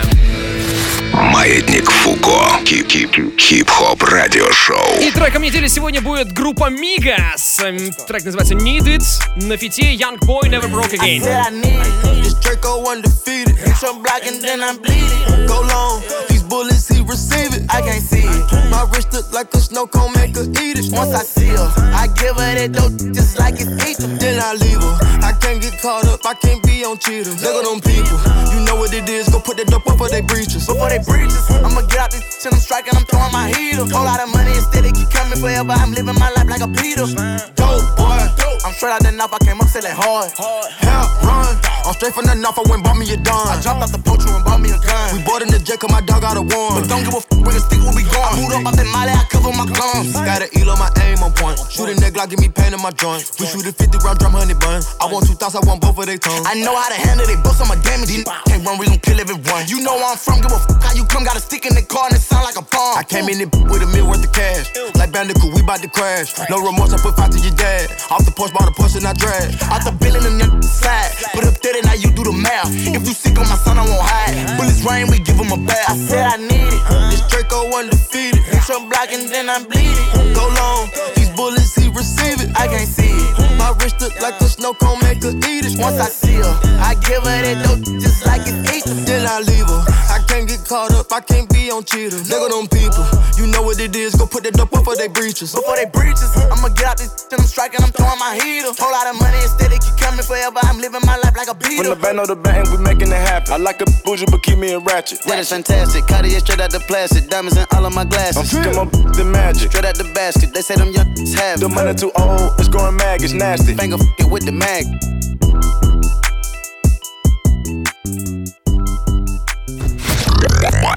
Маятник 1.18 1.90
Фуко. 1.90 2.38
Хип-хоп 2.66 4.04
радиошоу. 4.04 5.02
И 5.02 5.10
треком 5.10 5.42
недели 5.42 5.68
сегодня 5.68 6.00
будет 6.00 6.32
группа 6.32 6.70
Migos. 6.70 7.64
Эм, 7.64 7.92
Трек 8.08 8.24
называется 8.24 8.54
Need 8.54 8.86
It 8.86 9.04
на 9.48 9.58
фите 9.58 9.96
Young 9.96 10.20
Boy 10.20 10.44
Never 10.44 10.70
Broke 10.70 10.94
Again. 10.94 11.24
I 11.26 11.50
need 11.52 11.82
it. 11.82 12.24
This 12.24 12.34
Draco 12.36 12.86
undefeated. 12.88 13.56
Hit 13.58 13.76
some 13.78 14.04
block 14.04 14.22
and 14.28 14.42
then 14.44 14.62
I'm 14.62 14.78
bleeding. 14.78 15.48
Go 15.48 15.62
long. 15.62 16.04
These 16.30 16.44
bullets, 16.44 16.88
he 16.88 16.97
receive 17.08 17.56
it. 17.56 17.64
I 17.74 17.82
can't 17.82 18.04
see 18.04 18.28
it. 18.28 18.70
My 18.70 18.86
wrist 18.92 19.14
look 19.14 19.32
like 19.32 19.54
a 19.54 19.60
snow 19.60 19.88
cone, 19.88 20.12
make 20.14 20.36
her 20.36 20.44
eat 20.44 20.78
it. 20.78 20.92
Once 20.92 21.16
I 21.16 21.24
see 21.24 21.48
her, 21.48 21.70
I 21.96 22.08
give 22.20 22.36
her 22.36 22.52
that 22.60 22.72
dope 22.74 22.94
just 23.16 23.40
like 23.40 23.56
it's 23.58 23.72
ether. 23.88 24.08
Then 24.20 24.40
I 24.40 24.54
leave 24.54 24.82
her. 24.82 24.96
I 25.24 25.32
can't 25.40 25.62
get 25.62 25.80
caught 25.82 26.06
up. 26.06 26.26
I 26.26 26.34
can't 26.36 26.62
be 26.64 26.84
on 26.84 26.98
cheaters. 27.00 27.42
Look 27.42 27.56
at 27.56 27.66
them 27.66 27.80
people. 27.82 28.20
You 28.54 28.60
know 28.68 28.76
what 28.76 28.94
it 28.94 29.08
is. 29.10 29.30
Go 29.30 29.40
put 29.40 29.58
that 29.58 29.68
dope 29.68 29.88
up 29.88 29.98
for 29.98 30.10
they 30.10 30.22
breaches. 30.22 30.68
Before 30.68 30.90
they 30.90 31.00
breaches, 31.00 31.44
I'ma 31.50 31.82
get 31.88 32.00
out 32.00 32.12
this 32.12 32.24
shit. 32.44 32.54
I'm 32.54 32.60
striking. 32.60 32.94
I'm 32.96 33.06
throwing 33.06 33.32
my 33.32 33.48
heater. 33.50 33.88
Whole 33.88 34.06
lot 34.06 34.20
of 34.20 34.30
money 34.36 34.52
instead 34.52 34.86
it 34.86 34.94
keep 34.94 35.10
coming 35.10 35.40
forever. 35.40 35.72
I'm 35.72 35.92
living 35.96 36.20
my 36.20 36.30
life 36.36 36.48
like 36.48 36.62
a 36.62 36.68
Peter. 36.68 37.08
Dope 37.56 37.88
boy. 37.96 38.20
I'm 38.66 38.74
straight 38.74 38.92
out 38.92 39.02
the 39.02 39.12
knife. 39.12 39.32
I 39.32 39.40
came 39.46 39.60
up 39.62 39.68
selling 39.68 39.96
hard. 39.96 40.32
Hell 40.36 41.08
run. 41.24 41.56
I'm 41.88 41.94
straight 41.96 42.14
from 42.14 42.26
the 42.26 42.36
knife. 42.36 42.60
I 42.60 42.64
went 42.68 42.84
bought 42.84 42.98
me 42.98 43.08
a 43.14 43.18
dime. 43.18 43.48
I 43.48 43.62
jumped 43.62 43.84
out 43.84 43.92
the 43.96 44.00
poacher 44.00 44.28
and 44.28 44.44
bought 44.44 44.60
me 44.60 44.72
a 44.72 44.80
gun. 44.80 45.16
We 45.16 45.24
bought 45.24 45.42
in 45.42 45.48
the 45.48 45.60
jet 45.60 45.80
'cause 45.80 45.92
my 45.92 46.02
dog 46.02 46.22
got 46.22 46.36
a 46.36 46.42
one. 46.42 46.84
Don't 46.98 47.06
give 47.06 47.14
a 47.14 47.22
f- 47.22 47.30
bring 47.46 47.54
a 47.54 47.62
stick 47.62 47.78
when 47.86 47.94
we 47.94 48.02
gone. 48.10 48.26
I 48.26 48.42
moved 48.42 48.58
up 48.58 48.66
out 48.66 48.74
that 48.74 48.90
molly. 48.90 49.14
I 49.14 49.22
cover 49.30 49.54
my 49.54 49.70
gums. 49.70 50.18
Got 50.18 50.42
an 50.42 50.50
eel 50.58 50.74
on 50.74 50.82
my 50.82 50.90
aim 51.06 51.22
on 51.22 51.30
point. 51.38 51.62
Shoot 51.70 51.94
a 51.94 51.96
neck 52.02 52.18
Glock, 52.18 52.34
give 52.34 52.42
me 52.42 52.50
pain 52.50 52.74
in 52.74 52.82
my 52.82 52.90
joint. 52.90 53.22
We 53.38 53.46
shoot 53.46 53.62
a 53.70 53.72
50 53.72 54.02
round 54.02 54.18
drum, 54.18 54.34
honey 54.34 54.58
bun. 54.58 54.82
I 54.98 55.06
want 55.06 55.30
two 55.30 55.38
thoughts. 55.38 55.54
I 55.54 55.62
want 55.62 55.78
both 55.78 55.94
of 56.02 56.10
their 56.10 56.18
tongues. 56.18 56.42
I 56.50 56.58
know 56.58 56.74
how 56.74 56.90
to 56.90 56.98
handle 56.98 57.30
it. 57.30 57.38
Books, 57.46 57.62
I'm 57.62 57.70
a 57.70 57.78
damage. 57.86 58.10
These 58.10 58.26
can't 58.50 58.66
run. 58.66 58.82
We 58.82 58.90
gon' 58.90 58.98
kill 59.06 59.22
everyone. 59.22 59.70
You 59.70 59.86
know 59.86 59.94
where 59.94 60.10
I'm 60.10 60.18
from. 60.18 60.42
Give 60.42 60.50
a 60.50 60.58
f- 60.58 60.66
how 60.82 60.98
you 60.98 61.06
come. 61.06 61.22
Got 61.22 61.38
a 61.38 61.44
stick 61.44 61.70
in 61.70 61.78
the 61.78 61.86
car 61.86 62.10
and 62.10 62.18
it 62.18 62.24
sound 62.26 62.42
like 62.50 62.58
a 62.58 62.66
bomb. 62.66 62.98
I 62.98 63.06
came 63.06 63.30
in 63.30 63.46
it 63.46 63.54
with 63.70 63.86
a 63.86 63.90
meal 63.94 64.10
worth 64.10 64.26
of 64.26 64.34
cash. 64.34 64.74
Like 64.98 65.14
Bandicoot, 65.14 65.54
we 65.54 65.62
bout 65.62 65.86
to 65.86 65.90
crash. 65.94 66.34
No 66.50 66.58
remorse. 66.66 66.94
I 66.94 66.98
put 66.98 67.14
five 67.14 67.30
to 67.30 67.38
your 67.38 67.54
dad. 67.54 67.94
Off 68.10 68.26
the 68.26 68.34
porch, 68.34 68.50
bought 68.58 68.66
a 68.66 68.74
push 68.74 68.98
and 68.98 69.06
I 69.06 69.14
drag. 69.14 69.54
Out 69.70 69.86
the 69.86 69.94
bill 69.94 70.18
and 70.18 70.42
the 70.42 70.50
side. 70.66 71.14
Put 71.38 71.46
up 71.46 71.54
30, 71.62 71.86
now 71.86 71.94
you 71.94 72.10
do 72.10 72.26
the 72.26 72.34
math. 72.34 72.74
If 72.74 73.06
you 73.06 73.14
sick 73.14 73.38
on 73.38 73.46
my 73.46 73.60
son, 73.62 73.78
I 73.78 73.86
won't 73.86 74.02
hide. 74.02 74.58
Bullets 74.58 74.82
rain, 74.82 75.06
we 75.14 75.20
give 75.22 75.38
him 75.38 75.54
a 75.54 75.60
bath. 75.62 75.94
I 75.94 75.96
said 75.98 76.26
I 76.26 76.38
need 76.42 76.74
it. 76.74 76.87
This 77.10 77.22
Draco 77.28 77.70
undefeated. 77.76 78.42
Hit 78.44 78.64
some 78.64 78.90
block 78.90 79.12
and 79.12 79.30
then 79.30 79.50
I'm 79.50 79.64
bleeding. 79.66 80.08
Go 80.34 80.48
long. 80.56 80.90
These 81.16 81.30
bullets, 81.36 81.76
he 81.76 81.90
receive 81.90 82.42
it. 82.42 82.50
I 82.56 82.68
can't 82.68 82.88
see 82.88 83.12
it. 83.12 83.58
My 83.58 83.74
wrist 83.80 84.02
look 84.02 84.16
like 84.22 84.40
a 84.42 84.46
snow 84.46 84.74
cone, 84.74 85.00
make 85.02 85.24
her 85.24 85.36
eat 85.50 85.66
it. 85.66 85.80
Once 85.80 86.00
I 86.00 86.10
see 86.10 86.38
her, 86.40 86.56
I 86.80 86.96
give 87.06 87.24
her 87.24 87.40
that 87.42 87.58
dope 87.66 87.84
just 88.00 88.26
like 88.26 88.42
it's 88.46 88.62
ether. 88.72 88.96
Then 89.06 89.26
I 89.26 89.40
leave 89.40 89.68
her. 89.68 89.82
I 90.10 90.20
can't 90.28 90.48
get 90.48 90.64
caught 90.66 90.92
up. 90.94 91.12
I 91.12 91.22
can't 91.22 91.50
be 91.50 91.70
on 91.72 91.84
cheaters. 91.84 92.30
Look 92.30 92.42
at 92.42 92.52
them 92.52 92.68
people. 92.68 93.06
You 93.38 93.48
know 93.52 93.62
what 93.62 93.80
it 93.80 93.96
is. 93.96 94.16
Go 94.16 94.26
put 94.26 94.44
that 94.44 94.54
dope 94.54 94.74
up 94.74 94.86
for 94.86 94.96
they 94.96 95.08
breaches. 95.08 95.54
Before 95.54 95.76
they 95.76 95.86
breaches, 95.86 96.32
I'ma 96.36 96.70
get 96.70 96.86
out 96.86 96.98
this 96.98 97.12
shit. 97.12 97.40
I'm 97.40 97.46
striking. 97.46 97.82
I'm 97.84 97.92
throwing 97.92 98.20
my 98.20 98.36
heater. 98.36 98.72
Whole 98.78 98.92
lot 98.92 99.08
of 99.08 99.20
money 99.20 99.38
instead 99.42 99.72
it 99.72 99.82
keep 99.82 99.98
coming 99.98 100.24
forever. 100.24 100.60
I'm 100.64 100.80
living 100.80 101.02
my 101.06 101.18
life 101.18 101.36
like 101.36 101.50
a 101.50 101.56
From 101.56 101.90
the 101.90 102.00
band 102.00 102.20
of 102.20 102.28
the 102.28 102.36
band, 102.36 102.68
we 102.72 102.78
making 102.78 103.12
it 103.12 103.22
happen. 103.22 103.54
I 103.54 103.58
like 103.58 103.82
a 103.82 103.88
bougie, 104.04 104.26
but 104.30 104.42
keep 104.44 104.58
me 104.58 104.74
in 104.74 104.84
ratchet. 104.84 105.22
That 105.26 105.40
is 105.40 105.50
fantastic. 105.50 106.08
Cartier 106.08 106.40
straight 106.40 106.62
out 106.62 106.72
the 106.72 106.77
plastic. 106.80 107.30
Diamonds 107.30 107.58
in 107.58 107.66
all 107.74 107.86
of 107.86 107.94
my 107.94 108.06
glasses. 108.06 108.54
I'm 108.54 108.78
of 108.78 108.94
my 108.94 109.12
the 109.12 109.24
magic. 109.24 109.72
Straight 109.72 109.86
out 109.86 109.96
the 109.96 110.12
basket. 110.14 110.54
They 110.54 110.62
say 110.62 110.76
them 110.76 110.92
young 110.92 111.16
have 111.36 111.60
The 111.60 111.70
money 111.70 111.94
too 111.94 112.12
old, 112.16 112.60
it's 112.60 112.68
growing 112.68 112.96
mag, 112.98 113.24
it's 113.24 113.34
nasty. 113.34 113.74
Finger 113.74 113.96
f 113.96 114.06
it 114.20 114.30
with 114.30 114.46
the 114.46 114.52
mag. 114.52 114.86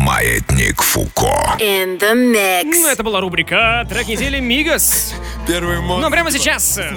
Маятник 0.01 0.83
Фуко. 0.83 1.59
In 1.61 1.99
the 1.99 2.15
mix. 2.15 2.65
Ну, 2.65 2.89
это 2.89 3.03
была 3.03 3.21
рубрика 3.21 3.87
«Трек 3.89 4.09
недели 4.09 4.41
Мигас». 4.41 5.15
Первый 5.47 5.81
монстр. 5.81 6.03
Но 6.03 6.11
прямо 6.11 6.31
сейчас 6.31 6.79
э, 6.79 6.91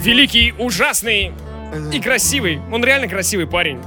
великий, 0.00 0.54
ужасный 0.58 1.32
и 1.92 2.00
красивый. 2.00 2.60
Он 2.72 2.82
реально 2.82 3.06
красивый 3.08 3.46
парень. 3.46 3.80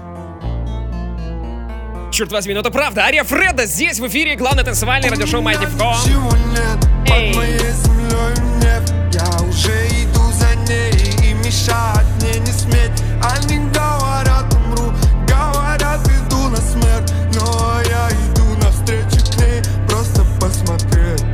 Черт 2.21 2.31
возьми, 2.33 2.53
но 2.53 2.59
это 2.59 2.69
правда. 2.69 3.01
Ария 3.01 3.23
Фреда 3.23 3.65
здесь 3.65 3.99
в 3.99 4.07
эфире, 4.07 4.35
главное 4.35 4.63
танцевальное 4.63 5.09
радиошоу 5.09 5.41
землей 5.41 5.57
нефть 8.59 8.93
Я 9.11 9.25
уже 9.43 9.87
иду 9.87 10.31
за 10.31 10.53
ней 10.69 10.91
и 11.23 11.33
мешать 11.33 12.05
мне 12.19 12.39
не 12.39 12.51
сметь. 12.51 12.91
Они 13.23 13.57
говорят 13.69 14.53
умру, 14.53 14.93
говорят 15.27 16.07
иду 16.07 16.47
на 16.49 16.57
смерть. 16.57 17.11
Но 17.33 17.81
я 17.89 18.09
иду 18.09 18.45
навстречу 18.63 19.25
к 19.31 19.37
ней, 19.39 19.63
просто 19.89 20.23
посмотреть. 20.39 21.25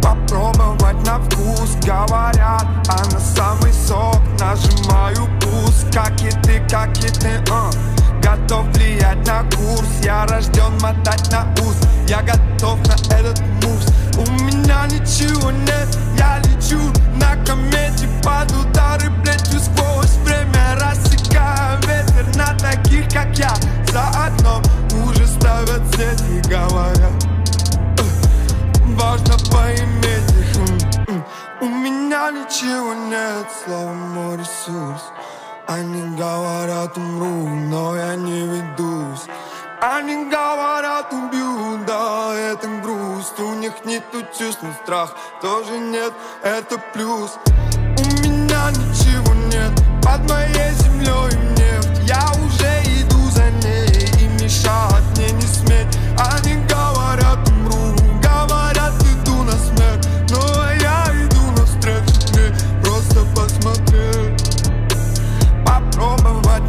Попробовать 0.00 1.06
на 1.06 1.18
вкус, 1.20 1.76
говорят 1.84 2.66
Она 2.88 3.20
самый 3.20 3.72
сок, 3.72 4.18
нажимаю 4.40 5.28
пуск 5.40 5.92
Как 5.92 6.20
и 6.22 6.30
ты, 6.42 6.60
как 6.68 6.96
и 6.98 7.08
ты, 7.08 7.40
а 7.50 7.70
Готов 8.22 8.66
влиять 8.74 9.26
на 9.26 9.42
курс. 9.56 9.88
Я 10.02 10.26
рожден 10.26 10.72
мотать 10.80 11.30
на 11.30 11.52
ус 11.62 11.76
Я 12.08 12.22
готов 12.22 12.78
на 12.86 12.94
этот 13.14 13.40
мувс 13.62 13.86
У 14.16 14.30
меня 14.42 14.86
ничего 14.86 15.50
нет. 15.50 15.88
Я 16.16 16.38
лечу 16.38 16.78
на 17.16 17.36
комете 17.44 18.08
Под 18.22 18.50
удары 18.52 19.10
плетью 19.22 19.60
сквозь 19.60 20.16
время. 20.24 20.76
Рассекая 20.80 21.76
ветер 21.82 22.36
на 22.36 22.54
таких, 22.58 23.04
как 23.12 23.36
я. 23.38 23.54
За 23.92 24.08
окном 24.08 24.62
уже 25.04 25.26
ставят 25.26 25.82
сеть 25.94 26.22
и 26.30 26.40
говорят 26.48 27.12
Важно 28.96 29.34
поиметь 29.50 30.32
их. 30.38 31.22
У 31.60 31.66
меня 31.66 32.30
ничего 32.30 32.94
нет, 32.94 33.46
слово 33.64 33.92
мой 33.92 34.36
ресурс 34.36 35.02
Они 35.66 36.16
говорят 36.16 36.96
умру, 36.96 37.48
но 37.48 37.96
я 37.96 38.16
не 38.16 38.46
ведусь 38.46 39.26
Они 39.80 40.28
говорят 40.28 41.12
убью, 41.12 41.78
да, 41.86 42.34
это 42.34 42.66
грусть 42.82 43.38
У 43.38 43.54
них 43.54 43.72
нету 43.84 44.24
чувств, 44.36 44.62
но 44.62 44.72
страх 44.82 45.14
тоже 45.40 45.78
нет, 45.78 46.12
это 46.42 46.78
плюс 46.92 47.38
У 47.46 48.26
меня 48.26 48.70
ничего 48.70 49.34
нет, 49.52 49.72
под 50.02 50.28
моей 50.28 50.72
землей 50.74 51.36
нефть 51.52 51.61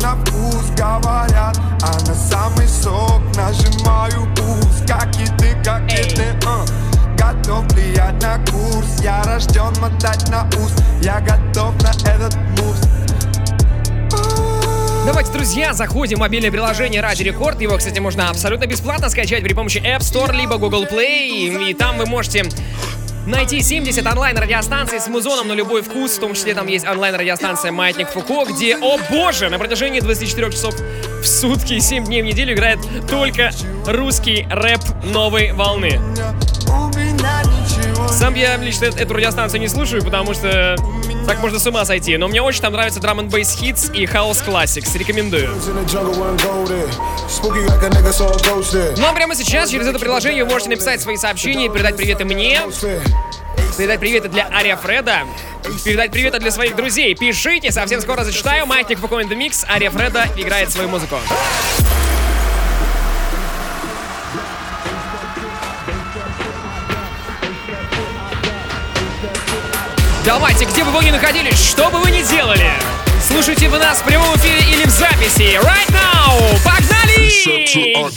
на 0.03 0.15
вкус, 0.17 0.65
говорят 0.77 1.57
Она 1.81 2.13
самый 2.13 2.67
сок, 2.67 3.21
нажимаю 3.35 4.27
пульс 4.35 4.83
Как 4.85 5.09
и 5.15 5.25
ты, 5.37 5.55
как 5.63 5.83
и 5.91 6.03
ты, 6.13 6.35
а. 6.45 6.65
Готов 7.17 7.65
влиять 7.73 8.21
на 8.21 8.37
курс 8.51 9.01
Я 9.01 9.23
рожден 9.23 9.73
мотать 9.79 10.29
на 10.29 10.47
ус 10.59 10.73
Я 11.01 11.21
готов 11.21 11.73
на 11.81 11.89
этот 12.07 12.35
мув 12.57 12.75
Давайте, 15.05 15.31
друзья, 15.33 15.73
заходим 15.73 16.17
в 16.17 16.21
мобильное 16.21 16.49
приложение 16.49 17.01
Ради 17.01 17.23
Рекорд. 17.23 17.59
Его, 17.59 17.77
кстати, 17.77 17.99
можно 17.99 18.29
абсолютно 18.29 18.67
бесплатно 18.67 19.09
скачать 19.09 19.43
при 19.43 19.53
помощи 19.53 19.79
App 19.79 19.99
Store 19.99 20.33
либо 20.33 20.57
Google 20.57 20.85
Play. 20.85 21.69
И 21.69 21.73
там 21.73 21.97
вы 21.97 22.05
можете 22.05 22.45
найти 23.25 23.61
70 23.61 24.05
онлайн-радиостанций 24.05 24.99
с 24.99 25.07
музоном 25.07 25.47
на 25.47 25.53
любой 25.53 25.81
вкус. 25.81 26.17
В 26.17 26.19
том 26.19 26.33
числе 26.33 26.53
там 26.53 26.67
есть 26.67 26.87
онлайн-радиостанция 26.87 27.71
Маятник 27.71 28.09
Фуко, 28.09 28.45
где, 28.51 28.77
о 28.77 28.97
боже, 29.09 29.49
на 29.49 29.57
протяжении 29.57 29.99
24 29.99 30.51
часов 30.51 30.75
в 30.75 31.25
сутки 31.25 31.73
и 31.73 31.79
7 31.79 32.05
дней 32.05 32.21
в 32.21 32.25
неделю 32.25 32.53
играет 32.53 32.79
только 33.09 33.51
русский 33.87 34.45
рэп 34.49 34.81
новой 35.03 35.53
волны. 35.53 35.99
Сам 38.13 38.35
я 38.35 38.57
лично 38.57 38.85
эту 38.85 39.13
радиостанцию 39.15 39.59
не 39.59 39.67
слушаю, 39.67 40.03
потому 40.03 40.35
что 40.35 40.75
так 41.25 41.39
можно 41.39 41.57
с 41.57 41.65
ума 41.65 41.83
сойти. 41.83 42.15
Но 42.17 42.27
мне 42.27 42.41
очень 42.43 42.61
там 42.61 42.73
нравится 42.73 42.99
Drum 42.99 43.19
and 43.19 43.29
Bass 43.29 43.59
Hits 43.59 43.91
и 43.93 44.05
House 44.05 44.45
Classics. 44.45 44.95
Рекомендую. 44.95 45.49
Ну 48.97 49.07
а 49.07 49.13
прямо 49.13 49.35
сейчас 49.35 49.71
через 49.71 49.87
это 49.87 49.97
приложение 49.97 50.43
вы 50.43 50.51
можете 50.51 50.69
написать 50.69 51.01
свои 51.01 51.17
сообщения, 51.17 51.69
передать 51.69 51.97
приветы 51.97 52.23
мне, 52.23 52.61
передать 53.77 53.99
приветы 53.99 54.29
для 54.29 54.47
Ария 54.53 54.75
Фреда, 54.75 55.21
передать 55.83 56.11
приветы 56.11 56.39
для 56.39 56.51
своих 56.51 56.75
друзей. 56.75 57.15
Пишите, 57.15 57.71
совсем 57.71 57.99
скоро 57.99 58.23
зачитаю. 58.23 58.67
Маятник 58.67 58.99
Фуко 58.99 59.15
Mix. 59.15 59.65
Ария 59.67 59.89
Фреда 59.89 60.27
играет 60.37 60.71
свою 60.71 60.87
музыку. 60.87 61.17
Давайте, 70.33 70.65
где 70.65 70.83
бы 70.83 70.89
вы 70.89 71.05
ни 71.05 71.11
находились, 71.11 71.63
что 71.63 71.91
бы 71.91 71.99
вы 71.99 72.09
ни 72.09 72.23
делали, 72.23 72.71
слушайте 73.27 73.69
вы 73.69 73.77
нас 73.77 73.99
в 73.99 74.03
прямом 74.03 74.35
эфире 74.37 74.63
или 74.67 74.83
в 74.83 74.89
записи. 74.89 75.59
Right 75.61 75.87
now! 75.91 76.59
Погнали! 76.65 77.29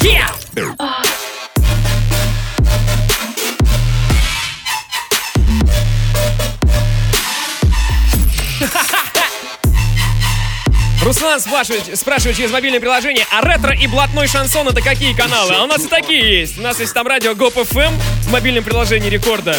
Yeah! 0.02 0.32
Руслан 11.04 11.38
спрашивает, 11.38 11.98
спрашивает 11.98 12.38
через 12.38 12.50
мобильное 12.50 12.80
приложение, 12.80 13.26
а 13.30 13.42
ретро 13.42 13.76
и 13.76 13.86
блатной 13.86 14.26
шансон 14.26 14.68
это 14.68 14.80
какие 14.80 15.12
каналы? 15.12 15.52
А 15.54 15.64
у 15.64 15.66
нас 15.66 15.84
и 15.84 15.88
такие 15.88 16.40
есть. 16.40 16.56
У 16.58 16.62
нас 16.62 16.80
есть 16.80 16.94
там 16.94 17.06
радио 17.06 17.34
Гоп 17.34 17.58
FM 17.58 17.92
в 18.22 18.32
мобильном 18.32 18.64
приложении 18.64 19.10
рекорда. 19.10 19.54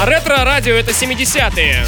А 0.00 0.06
ретро-радио 0.06 0.76
это 0.76 0.92
70-е. 0.92 1.84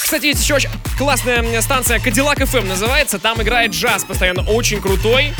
Кстати, 0.00 0.26
есть 0.26 0.42
еще 0.44 0.54
очень 0.54 0.70
классная 0.96 1.60
станция 1.60 1.98
Cadillac 1.98 2.36
FM 2.36 2.68
называется. 2.68 3.18
Там 3.18 3.42
играет 3.42 3.72
джаз 3.72 4.04
постоянно, 4.04 4.42
очень 4.42 4.80
крутой, 4.80 5.34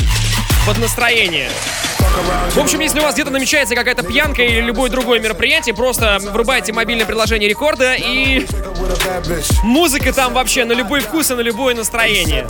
под 0.67 0.79
настроение. 0.79 1.49
В 2.55 2.59
общем, 2.59 2.81
если 2.81 2.99
у 2.99 3.03
вас 3.03 3.13
где-то 3.13 3.31
намечается 3.31 3.73
какая-то 3.73 4.03
пьянка 4.03 4.43
или 4.43 4.59
любое 4.59 4.89
другое 4.89 5.21
мероприятие, 5.21 5.73
просто 5.73 6.17
врубайте 6.19 6.73
мобильное 6.73 7.05
приложение 7.05 7.47
рекорда 7.47 7.95
и 7.95 8.45
музыка 9.63 10.11
там 10.11 10.33
вообще 10.33 10.65
на 10.65 10.73
любой 10.73 10.99
вкус 10.99 11.31
и 11.31 11.35
на 11.35 11.41
любое 11.41 11.73
настроение. 11.73 12.45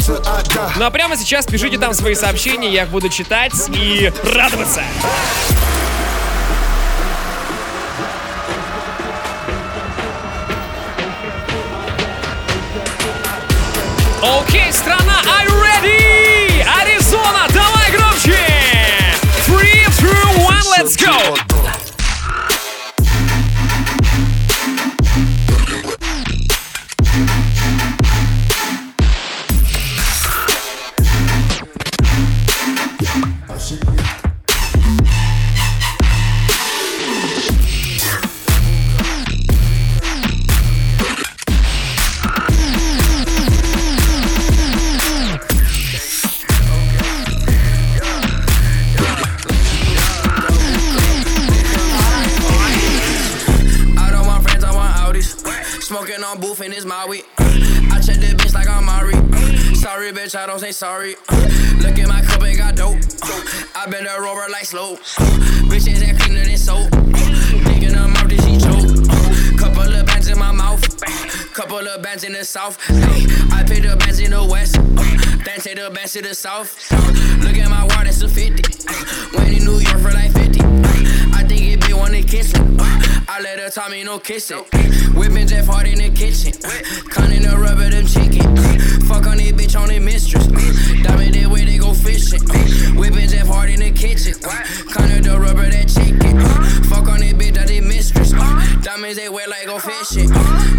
Ну 0.78 0.86
а 0.86 0.90
прямо 0.90 1.16
сейчас 1.16 1.46
пишите 1.46 1.78
там 1.78 1.94
свои 1.94 2.16
сообщения, 2.16 2.72
я 2.72 2.84
их 2.86 2.90
буду 2.90 3.10
читать 3.10 3.54
и 3.70 4.12
радоваться. 4.24 4.82
Bitch, 60.34 60.40
I 60.40 60.46
don't 60.46 60.60
say 60.60 60.72
sorry. 60.72 61.16
Look 61.82 62.00
at 62.00 62.08
my 62.08 62.22
cup, 62.22 62.44
it 62.44 62.58
got 62.58 62.76
dope. 62.76 62.98
I 63.76 63.88
been 63.90 64.08
a 64.08 64.22
rover 64.22 64.46
like 64.52 64.66
slow. 64.66 64.96
Bitches 65.70 66.00
that 66.00 66.20
cleaner 66.20 66.46
than 66.46 66.58
soap. 66.58 66.90
Digging 67.66 67.94
them 67.94 68.16
out, 68.16 68.30
then 68.30 68.40
she 68.40 68.58
choke. 68.60 69.58
Couple 69.58 69.94
of 69.94 70.06
bands 70.06 70.30
in 70.30 70.38
my 70.38 70.52
mouth. 70.52 70.82
Couple 71.54 71.88
of 71.88 72.02
bands 72.02 72.24
in 72.24 72.34
the 72.34 72.44
south. 72.44 72.78
Ay, 72.90 73.26
I 73.52 73.64
pay 73.64 73.80
the 73.80 73.96
bands 73.98 74.20
in 74.20 74.32
the 74.32 74.44
west. 74.44 74.74
Then 75.46 75.60
take 75.60 75.76
the 75.76 75.92
bands 75.94 76.14
to 76.14 76.22
the 76.22 76.34
south. 76.34 76.92
Look 77.44 77.58
at 77.58 77.70
my 77.70 77.82
wall, 77.82 78.04
that's 78.04 78.22
a 78.22 78.30
50. 78.30 79.38
Went 79.38 79.58
in 79.58 79.66
New 79.66 79.80
York 79.80 80.00
for 80.00 80.12
like 80.12 80.32
50. 80.32 80.62
I 81.34 81.44
think 81.48 81.62
it 81.62 81.86
be 81.86 81.94
wanna 81.94 82.22
kiss 82.24 82.58
me. 82.58 82.93
I 83.28 83.42
let 83.42 83.60
her 83.60 83.90
me 83.90 84.04
no 84.04 84.20
kissing. 84.20 84.64
Whipping 85.16 85.48
Jeff 85.48 85.68
Hard 85.68 85.88
in 85.88 86.00
the 86.00 86.10
kitchen. 86.10 86.54
Cunning 87.10 87.44
the 87.44 87.58
rubber, 87.58 87.90
them 87.90 88.06
chicken. 88.06 88.56
Fuck 89.08 89.28
on 89.28 89.38
this 89.38 89.52
bitch 89.52 89.80
on 89.80 89.90
the 89.90 90.00
mistress. 90.00 90.48
Diamond 90.48 91.36
that 91.36 91.50
way 91.50 91.66
they 91.66 91.78
go 91.78 91.94
fishing. 91.94 92.42
Whipping 92.96 93.28
Jeff 93.28 93.48
Hard 93.48 93.70
in 93.70 93.80
the 93.80 93.92
kitchen. 93.92 94.34
Cunning 94.92 95.24
the 95.24 95.40
rubber, 95.40 95.70
that 95.70 95.88
chicken. 95.88 96.40
Fuck 96.90 97.08
on 97.08 97.20
this 97.20 97.34
bitch, 97.34 97.54
that 97.54 97.68
the 97.68 97.82
mistress. 97.82 98.32
Diamonds 98.84 99.18
they 99.18 99.30
wet 99.30 99.50
like 99.50 99.66
go 99.66 99.80
fishing. 99.80 100.30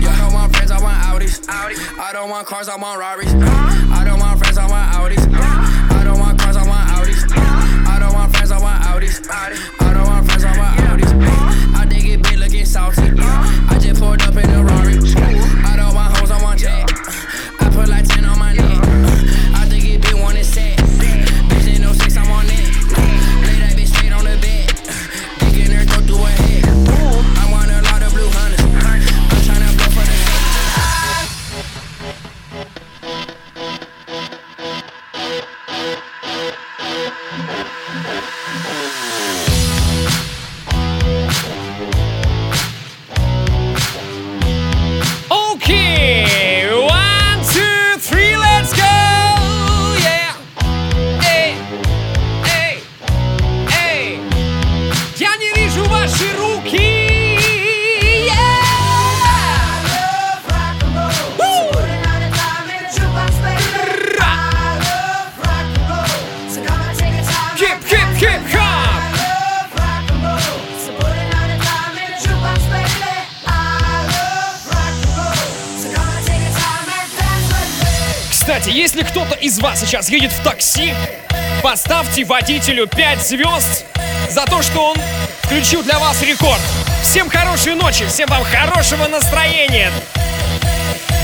Y'all 0.03 0.17
don't 0.19 0.33
want 0.35 0.55
friends, 0.55 0.71
I 0.71 0.81
want 0.81 0.97
Audis. 1.11 1.49
I 1.49 2.13
don't 2.13 2.31
want 2.31 2.47
cars, 2.47 2.69
I 2.69 2.77
want 2.77 3.01
Rarries. 3.01 3.35
I 3.35 4.05
don't 4.05 4.21
want 4.21 4.39
friends, 4.39 4.59
I 4.59 4.67
want 4.69 4.93
Audis. 4.93 5.25
I 5.33 6.05
don't 6.05 6.19
want 6.19 6.39
cars, 6.39 6.57
I 6.57 6.67
want 6.67 6.89
Audis. 6.91 7.25
I 7.87 7.99
don't 7.99 8.13
want 8.13 8.37
friends, 8.37 8.51
I 8.51 8.59
want 8.61 8.83
Audis. 8.85 9.31
I 9.31 9.93
don't 9.93 10.07
want 10.07 10.27
friends, 10.27 10.45
I 10.45 10.59
want 10.59 10.74
водителю 82.25 82.87
5 82.87 83.27
звезд 83.27 83.85
за 84.31 84.45
то, 84.47 84.63
что 84.63 84.91
он 84.91 84.97
включил 85.43 85.83
для 85.83 85.99
вас 85.99 86.23
рекорд. 86.23 86.61
Всем 87.03 87.29
хорошей 87.29 87.75
ночи, 87.75 88.07
всем 88.07 88.29
вам 88.29 88.45
хорошего 88.45 89.07
настроения. 89.07 89.91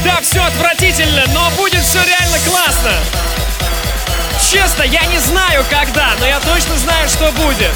Да, 0.05 0.21
все 0.23 0.43
отвратительно, 0.43 1.25
но 1.33 1.51
будет 1.57 1.83
все 1.83 1.99
реально 2.05 2.39
классно. 2.49 2.93
Честно, 4.51 4.83
я 4.83 5.05
не 5.07 5.19
знаю 5.19 5.65
когда, 5.71 6.11
но 6.19 6.27
я 6.27 6.41
точно 6.41 6.77
знаю, 6.77 7.09
что 7.09 7.31
будет. 7.33 7.73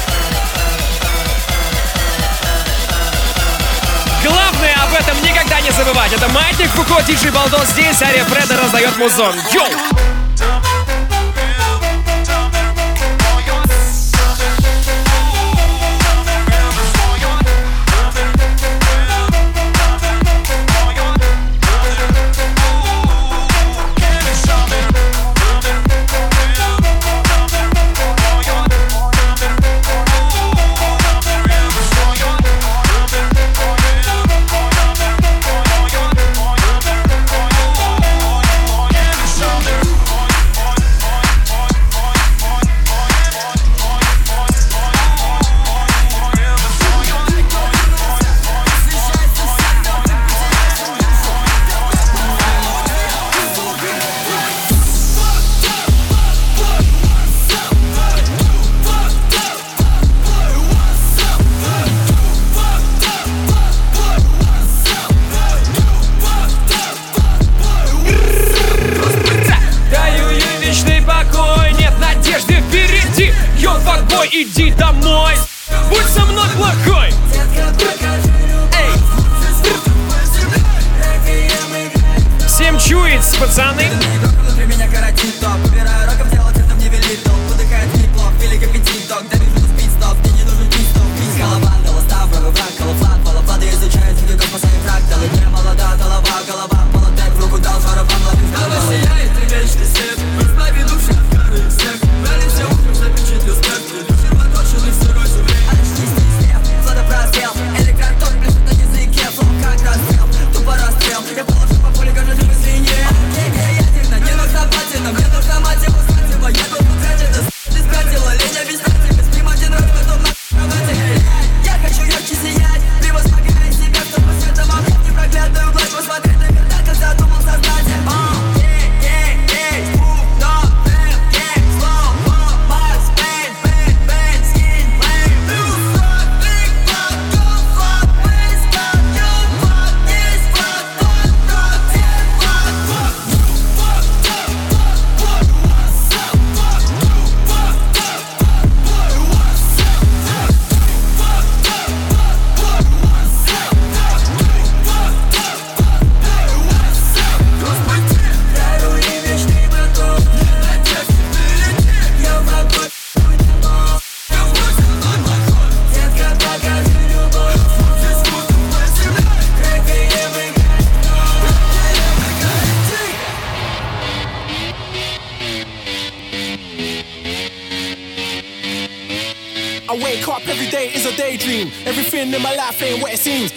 Главное 4.23 4.75
об 4.83 4.93
этом 4.93 5.21
никогда 5.23 5.61
не 5.61 5.71
забывать. 5.71 6.11
Это 6.13 6.27
Маятник 6.29 6.69
Фуко, 6.69 7.01
диджей 7.03 7.31
Балдос 7.31 7.67
здесь, 7.69 8.01
Ария 8.01 8.23
Фреда 8.25 8.57
раздает 8.57 8.97
музон. 8.97 9.35
Йоу! 9.53 10.14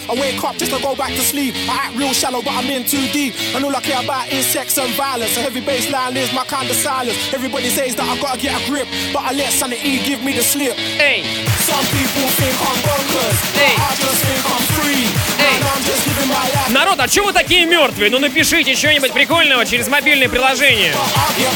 I 0.09 0.13
wake 0.17 0.43
up 0.43 0.57
just 0.57 0.73
to 0.73 0.81
go 0.81 0.95
back 0.95 1.13
to 1.13 1.21
sleep. 1.21 1.53
I 1.69 1.85
act 1.85 1.95
real 1.95 2.13
shallow, 2.13 2.41
but 2.41 2.53
I'm 2.57 2.65
in 2.65 2.83
too 2.83 3.05
deep. 3.13 3.35
And 3.53 3.63
all 3.63 3.75
I 3.75 3.79
care 3.79 4.01
about 4.01 4.33
is 4.33 4.43
sex 4.43 4.75
and 4.79 4.89
violence. 4.95 5.37
A 5.37 5.41
heavy 5.41 5.61
bass 5.61 5.91
line 5.91 6.17
is 6.17 6.33
my 6.33 6.43
kind 6.45 6.67
of 6.67 6.75
silence. 6.75 7.15
Everybody 7.31 7.69
says 7.69 7.95
that 7.95 8.09
I 8.09 8.17
gotta 8.19 8.39
get 8.39 8.57
a 8.57 8.65
grip, 8.65 8.87
but 9.13 9.21
I 9.21 9.33
let 9.33 9.53
sanity 9.53 10.01
give 10.01 10.23
me 10.23 10.33
the 10.33 10.41
slip. 10.41 10.73
Hey. 10.97 11.21
Some 11.61 11.85
people 11.93 12.25
think 12.41 12.57
I'm 12.57 12.79
bonkers, 12.81 13.37
Hey. 13.53 13.75
I 13.77 13.93
just 14.01 14.19
think 14.25 14.41
I'm 14.49 14.65
free. 14.73 15.05
And 15.45 15.61
I'm 15.61 15.83
just 15.85 16.01
living 16.09 16.29
my 16.29 16.41
life. 16.57 16.73
Народ, 16.73 16.99
а 16.99 17.07
чего 17.07 17.27
вы 17.27 17.33
такие 17.33 17.67
мертвые? 17.67 18.09
Ну 18.09 18.17
напишите 18.17 18.75
что-нибудь 18.75 19.13
прикольного 19.13 19.63
через 19.63 19.87
мобильное 19.89 20.27
приложение. 20.27 20.95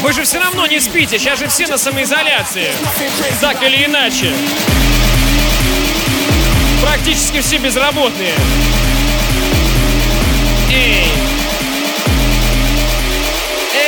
Вы 0.02 0.12
же 0.12 0.22
все 0.22 0.38
равно 0.38 0.68
не 0.68 0.78
спите, 0.78 1.18
сейчас 1.18 1.40
же 1.40 1.48
все 1.48 1.66
на 1.66 1.76
самоизоляции. 1.76 2.70
Так 3.40 3.60
или 3.64 3.84
иначе. 3.86 4.32
Практически 6.84 7.40
все 7.40 7.56
безработные. 7.56 8.34
Эй! 10.70 11.06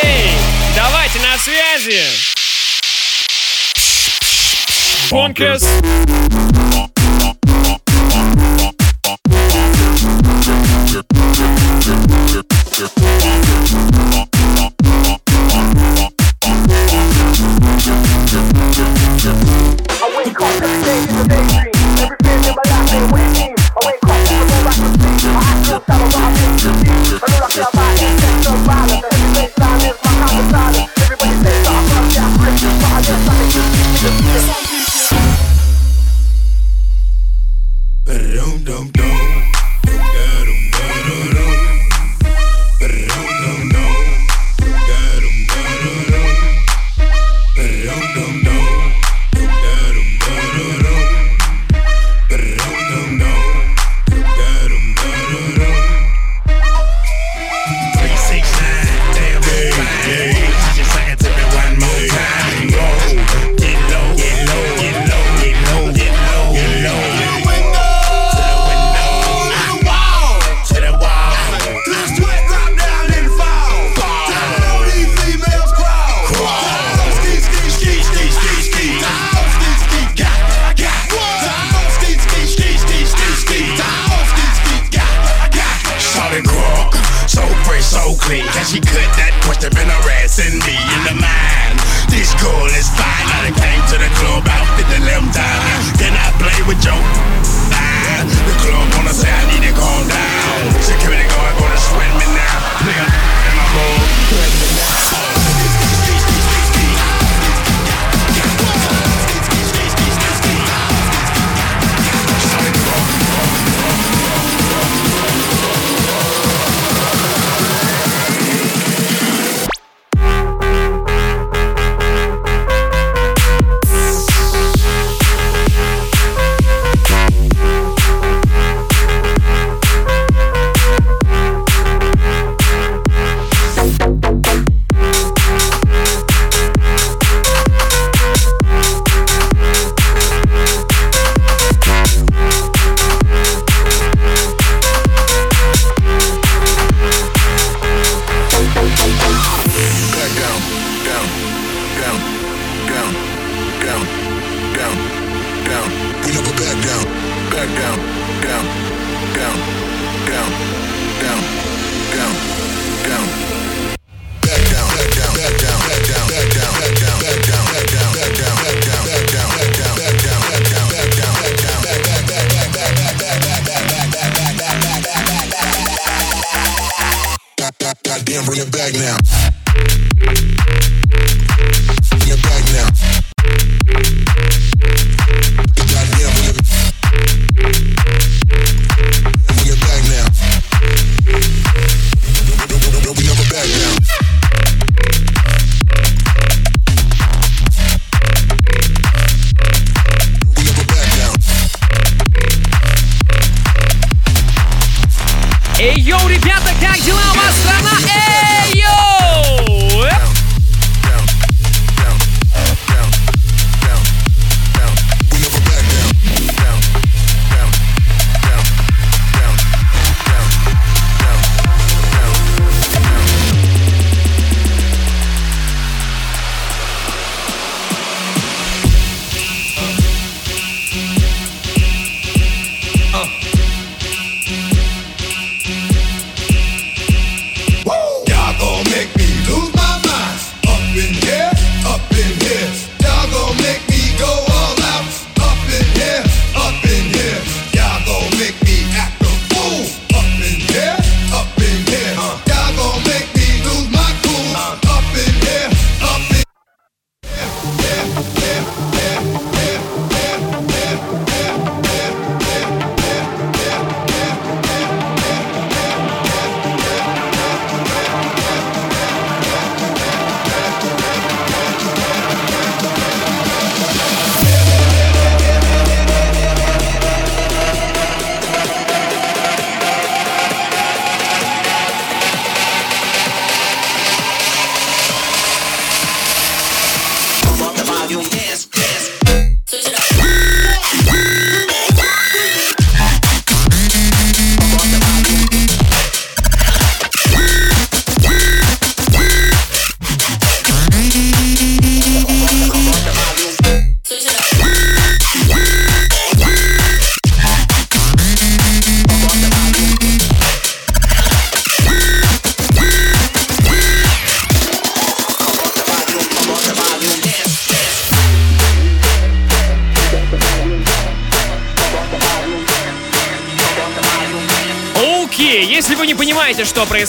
Эй! 0.02 0.30
Давайте 0.74 1.18
на 1.18 1.36
связи! 1.36 2.00
Бонкес! 5.10 5.62
Shawty 5.62 6.65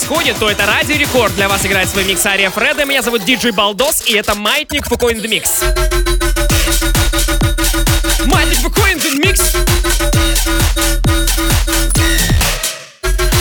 происходит, 0.08 0.38
то 0.38 0.50
это 0.50 0.64
Радио 0.64 0.96
Рекорд. 0.96 1.34
Для 1.34 1.48
вас 1.48 1.66
играет 1.66 1.88
свой 1.88 2.04
микс 2.04 2.24
Ария 2.24 2.48
Фреда. 2.50 2.86
Меня 2.86 3.02
зовут 3.02 3.24
Диджей 3.24 3.50
Балдос, 3.50 4.06
и 4.06 4.14
это 4.14 4.34
Маятник 4.34 4.86
Фуко 4.86 5.10
in 5.10 5.20
the. 5.20 5.28
Маятник 8.24 8.58
Фуко 8.58 8.80
in 8.90 8.98
the. 8.98 9.38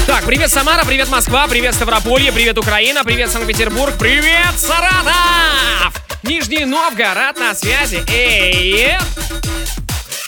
Так, 0.08 0.26
привет 0.26 0.50
Самара, 0.50 0.84
привет 0.84 1.10
Москва, 1.10 1.48
привет 1.48 1.74
Ставрополье, 1.74 2.34
привет 2.34 2.58
Украина, 2.58 3.04
привет 3.06 3.32
Санкт-Петербург, 3.32 3.94
привет 3.98 4.58
Саратов! 4.58 5.94
Нижний 6.24 6.66
Новгород 6.66 7.40
на 7.40 7.56
связи. 7.56 8.04
Эй! 8.10 8.98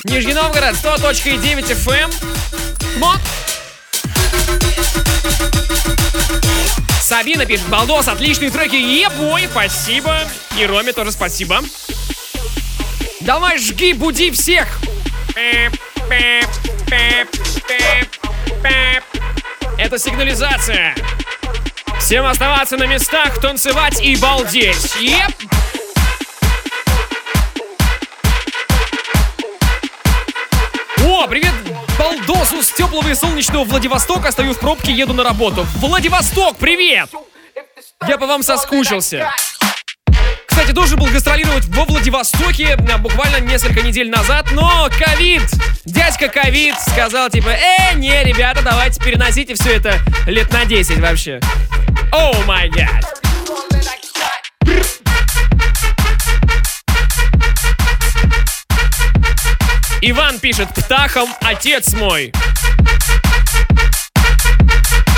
Нижний 0.06 0.34
Новгород 0.34 0.76
100.9 0.76 1.66
FM. 1.66 2.14
Вот. 3.00 3.20
Сабина 7.20 7.46
пишет, 7.46 7.68
Балдос, 7.68 8.08
отличные 8.08 8.50
треки, 8.50 8.78
ебой, 8.78 9.46
спасибо. 9.52 10.20
И 10.58 10.66
Роме 10.66 10.94
тоже 10.94 11.12
спасибо. 11.12 11.60
Давай 13.20 13.58
жги, 13.58 13.92
буди 13.92 14.32
всех. 14.32 14.80
Это 19.78 20.00
сигнализация. 20.00 20.96
Всем 22.00 22.26
оставаться 22.26 22.78
на 22.78 22.88
местах, 22.88 23.42
танцевать 23.42 24.00
и 24.02 24.16
балдеть. 24.16 24.96
Еп! 25.02 25.36
О, 25.44 25.69
Балдосу 32.00 32.64
с 32.64 32.72
теплого 32.72 33.10
и 33.10 33.14
солнечного 33.14 33.66
Владивостока. 33.66 34.32
Стою 34.32 34.54
в 34.54 34.60
пробке, 34.60 34.94
еду 34.94 35.14
на 35.14 35.26
работу. 35.26 35.68
Владивосток, 35.76 36.56
привет! 36.56 37.10
Я 38.08 38.18
по 38.18 38.26
вам 38.26 38.42
соскучился. 38.42 39.30
Кстати, 40.46 40.72
должен 40.72 40.98
был 40.98 41.08
гастролировать 41.08 41.66
во 41.66 41.84
Владивостоке 41.84 42.78
а, 42.92 42.98
буквально 42.98 43.42
несколько 43.42 43.82
недель 43.82 44.10
назад, 44.10 44.48
но 44.54 44.90
ковид, 44.98 45.44
дядька 45.86 46.30
ковид 46.30 46.76
сказал 46.80 47.30
типа, 47.30 47.50
э, 47.50 47.96
не, 47.96 48.24
ребята, 48.24 48.62
давайте 48.64 49.02
переносите 49.04 49.54
все 49.56 49.76
это 49.76 50.00
лет 50.26 50.52
на 50.54 50.64
10 50.64 51.00
вообще. 51.00 51.42
О 52.14 52.34
май 52.46 52.70
гад. 52.70 53.20
Иван 60.02 60.40
пишет, 60.40 60.70
птахом 60.70 61.30
отец 61.42 61.94
мой. 61.94 62.32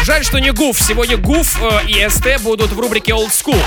Жаль, 0.03 0.23
что 0.25 0.39
не 0.39 0.51
Гуф. 0.51 0.79
Сегодня 0.82 1.17
Гуф 1.17 1.61
э, 1.61 1.86
и 1.88 2.09
СТ 2.09 2.41
будут 2.41 2.71
в 2.71 2.79
рубрике 2.79 3.11
Old 3.11 3.29
School. 3.29 3.61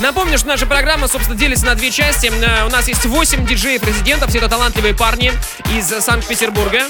Напомню, 0.00 0.36
что 0.36 0.48
наша 0.48 0.66
программа, 0.66 1.06
собственно, 1.06 1.38
делится 1.38 1.64
на 1.66 1.76
две 1.76 1.92
части. 1.92 2.26
Э, 2.26 2.66
У 2.66 2.70
нас 2.70 2.88
есть 2.88 3.06
8 3.06 3.46
диджеев-резидентов, 3.46 4.30
все 4.30 4.38
это 4.38 4.48
талантливые 4.48 4.94
парни 4.94 5.32
из 5.76 5.86
Санкт-Петербурга. 5.86 6.82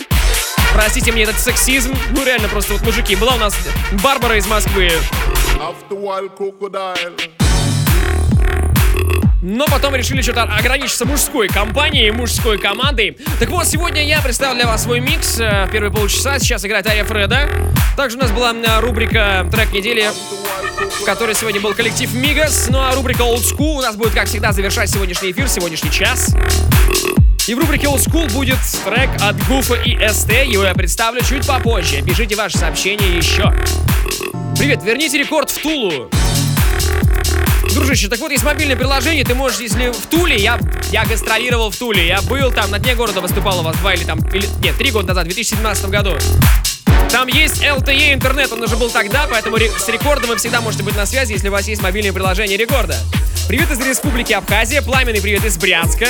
Простите 0.73 1.13
мне 1.13 1.25
этот 1.25 1.39
сексизм. 1.39 1.95
Ну, 2.13 2.25
реально, 2.25 2.49
просто 2.49 2.73
вот 2.73 2.83
мужики. 2.83 3.17
Была 3.17 3.35
у 3.35 3.39
нас 3.39 3.55
Барбара 4.03 4.37
из 4.39 4.47
Москвы. 4.47 4.91
Но 9.41 9.67
потом 9.67 9.95
решили 9.95 10.21
что-то 10.21 10.43
ограничиться 10.43 11.05
мужской 11.05 11.47
компанией, 11.49 12.11
мужской 12.11 12.59
командой. 12.59 13.17
Так 13.39 13.49
вот, 13.51 13.67
сегодня 13.67 14.05
я 14.05 14.21
представил 14.21 14.55
для 14.57 14.67
вас 14.67 14.83
свой 14.83 14.99
микс. 15.01 15.39
э, 15.39 15.69
Первые 15.71 15.93
полчаса. 15.93 16.41
Сейчас 16.41 16.65
играет 16.65 16.87
Ария 16.89 17.05
Фреда. 17.05 17.49
Также 17.97 18.17
у 18.17 18.21
нас 18.21 18.33
была 18.33 18.53
э, 18.53 18.81
рубрика 18.81 19.47
«Трек 19.53 19.73
недели», 19.73 20.11
в 21.01 21.05
которой 21.05 21.37
сегодня 21.37 21.61
был 21.61 21.73
коллектив 21.73 22.13
Мигас. 22.15 22.67
Ну 22.69 22.81
а 22.81 22.93
рубрика 22.97 23.23
Old 23.23 23.45
School 23.45 23.77
у 23.79 23.81
нас 23.81 23.95
будет, 23.95 24.13
как 24.13 24.27
всегда, 24.27 24.51
завершать 24.51 24.91
сегодняшний 24.91 25.31
эфир, 25.31 25.49
сегодняшний 25.49 25.93
час. 25.93 26.35
И 27.47 27.55
в 27.55 27.61
рубрике 27.61 27.87
Old 27.87 28.05
School 28.05 28.31
будет 28.33 28.59
трек 28.85 29.09
от 29.23 29.37
Гуфа 29.47 29.75
и 29.75 29.97
СТ. 30.09 30.33
Его 30.47 30.65
я 30.65 30.75
представлю 30.75 31.23
чуть 31.23 31.47
попозже. 31.47 32.03
Пишите 32.03 32.35
ваши 32.35 32.59
сообщения 32.59 33.17
еще. 33.17 33.55
Привет, 34.59 34.83
верните 34.83 35.17
рекорд 35.17 35.49
в 35.51 35.63
Тулу. 35.63 36.11
Дружище, 37.79 38.09
так 38.09 38.19
вот, 38.19 38.33
есть 38.33 38.43
мобильное 38.43 38.75
приложение, 38.75 39.25
ты 39.25 39.37
можешь, 39.37 39.61
если 39.61 39.93
в 39.93 40.07
Туле, 40.07 40.37
я, 40.37 40.59
я 40.91 41.05
гастролировал 41.05 41.71
в 41.71 41.77
Туле, 41.77 42.09
я 42.09 42.21
был 42.23 42.51
там, 42.51 42.73
на 42.73 42.81
дне 42.81 42.97
города 42.97 43.21
выступал 43.21 43.61
у 43.61 43.63
вас 43.63 43.77
два 43.77 43.95
или 43.95 44.03
там, 44.03 44.19
или, 44.35 44.49
нет, 44.65 44.77
три 44.77 44.91
года 44.91 45.07
назад, 45.07 45.27
в 45.27 45.29
2017 45.29 45.87
году. 45.87 46.11
Там 47.13 47.29
есть 47.29 47.63
LTE 47.63 48.15
интернет, 48.15 48.51
он 48.51 48.65
уже 48.65 48.77
был 48.77 48.91
тогда, 48.91 49.29
поэтому 49.31 49.59
с 49.59 49.89
рекордом 49.89 50.31
вы 50.31 50.37
всегда 50.39 50.61
можете 50.61 50.83
быть 50.83 50.97
на 50.97 51.07
связи, 51.07 51.35
если 51.35 51.51
у 51.51 51.53
вас 51.53 51.69
есть 51.69 51.81
мобильное 51.81 52.13
приложение 52.13 52.59
рекорда. 52.59 52.97
Привет 53.47 53.71
из 53.71 53.79
Республики 53.79 54.33
Абхазия, 54.33 54.83
пламенный 54.83 55.23
привет 55.23 55.45
из 55.45 55.57
Брянска, 55.57 56.09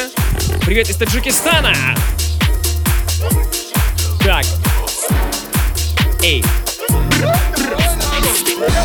привет 0.64 0.89
из 0.89 0.97
Таджикистана. 0.97 1.75
Так. 4.25 4.47
Эй. 6.23 6.43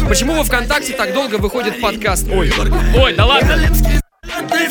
Почему 0.07 0.35
во 0.35 0.43
ВКонтакте 0.43 0.93
так 0.93 1.13
долго 1.13 1.35
выходит 1.35 1.81
подкаст? 1.81 2.27
Ой, 2.31 2.51
ой, 2.95 3.13
да 3.13 3.25
ладно. 3.25 3.59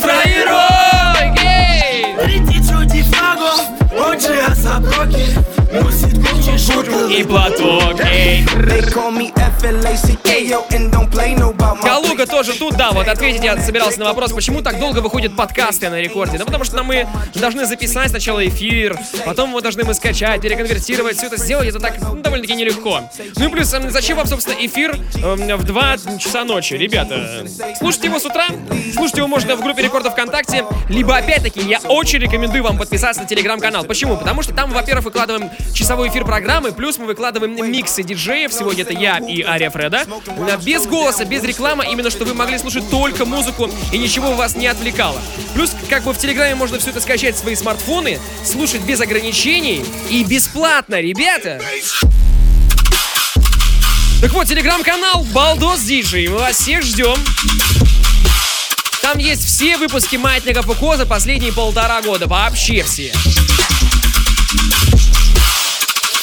Фраерой, 0.01 1.35
гей! 1.37 2.17
И 7.11 7.23
платок, 7.25 8.01
эй. 8.05 8.45
Калуга 11.83 12.27
тоже 12.27 12.55
тут, 12.55 12.77
да, 12.77 12.91
вот 12.91 13.07
ответить 13.07 13.45
я 13.45 13.57
собирался 13.59 14.01
на 14.01 14.07
вопрос, 14.07 14.33
почему 14.33 14.61
так 14.61 14.79
долго 14.81 14.99
выходят 14.99 15.37
подкасты 15.37 15.89
на 15.89 16.01
рекорде. 16.01 16.39
Ну, 16.39 16.45
потому 16.45 16.65
что 16.65 16.83
мы 16.83 17.07
должны 17.35 17.65
записать 17.67 18.11
сначала 18.11 18.47
эфир, 18.47 18.99
потом 19.25 19.51
его 19.51 19.61
должны 19.61 19.85
мы 19.85 19.95
скачать, 19.95 20.41
переконвертировать, 20.41 21.17
все 21.17 21.27
это 21.27 21.37
сделать, 21.37 21.69
это 21.69 21.79
так 21.79 21.95
ну, 22.01 22.17
довольно-таки 22.17 22.55
нелегко. 22.55 23.03
Ну 23.37 23.45
и 23.45 23.49
плюс, 23.49 23.73
эм, 23.75 23.91
зачем 23.91 24.17
вам, 24.17 24.27
собственно, 24.27 24.57
эфир 24.59 24.97
эм, 25.23 25.57
в 25.57 25.65
2 25.65 25.97
часа 26.19 26.45
ночи, 26.45 26.75
ребята? 26.75 27.47
Слушайте 27.79 28.09
его 28.09 28.19
с 28.19 28.25
утра, 28.25 28.47
слушайте 28.95 29.19
его 29.19 29.29
можно 29.29 29.55
в 29.55 29.63
группе 29.63 29.83
рекорда 29.83 30.11
ВКонтакте, 30.11 30.65
либо, 30.89 31.17
опять-таки, 31.17 31.61
я 31.61 31.79
очень 31.89 32.19
рекомендую 32.19 32.65
вам 32.65 32.79
подписаться 32.79 33.23
на 33.23 33.29
телеграм-канал. 33.29 33.85
Почему? 33.85 34.17
Потому 34.17 34.43
что 34.43 34.55
там, 34.55 34.73
во-первых, 34.73 35.05
выкладываем 35.05 35.51
часовой 35.73 36.09
эфир 36.09 36.25
программы, 36.25 36.73
плюс 36.73 36.99
мы 36.99 37.07
выкладываем 37.07 37.55
миксы 37.71 38.03
диджеев, 38.03 38.53
сегодня 38.53 38.83
это 38.83 38.93
я 38.93 39.19
и 39.19 39.43
Ария 39.53 39.69
Фреда, 39.69 40.07
без 40.65 40.87
голоса, 40.87 41.27
без 41.27 41.43
рекламы, 41.43 41.85
именно 41.91 42.11
что 42.11 42.25
вы 42.25 42.33
могли 42.33 42.57
слушать 42.57 42.89
только 42.89 43.27
музыку 43.27 43.71
и 43.93 43.99
ничего 43.99 44.33
вас 44.33 44.57
не 44.57 44.67
отвлекало. 44.67 45.21
Плюс, 45.55 45.73
как 45.91 46.05
бы 46.05 46.15
в 46.15 46.19
Телеграме 46.19 46.55
можно 46.55 46.79
все 46.79 46.89
это 46.89 47.03
скачать 47.03 47.35
в 47.35 47.39
свои 47.39 47.55
смартфоны, 47.55 48.19
слушать 48.45 48.81
без 48.81 49.01
ограничений 49.03 49.85
и 50.09 50.25
бесплатно, 50.25 51.01
ребята! 51.01 51.61
Так 54.23 54.33
вот, 54.33 54.47
телеграм-канал 54.47 55.27
Балдос 55.35 55.81
Диджей, 55.81 56.29
мы 56.29 56.39
вас 56.39 56.57
всех 56.57 56.83
ждем. 56.83 57.17
Там 59.03 59.19
есть 59.19 59.45
все 59.45 59.77
выпуски 59.77 60.17
Маятника 60.17 60.63
Фуко 60.63 60.97
за 60.97 61.05
последние 61.05 61.53
полтора 61.53 62.01
года, 62.01 62.27
вообще 62.27 62.85
все. 62.85 63.13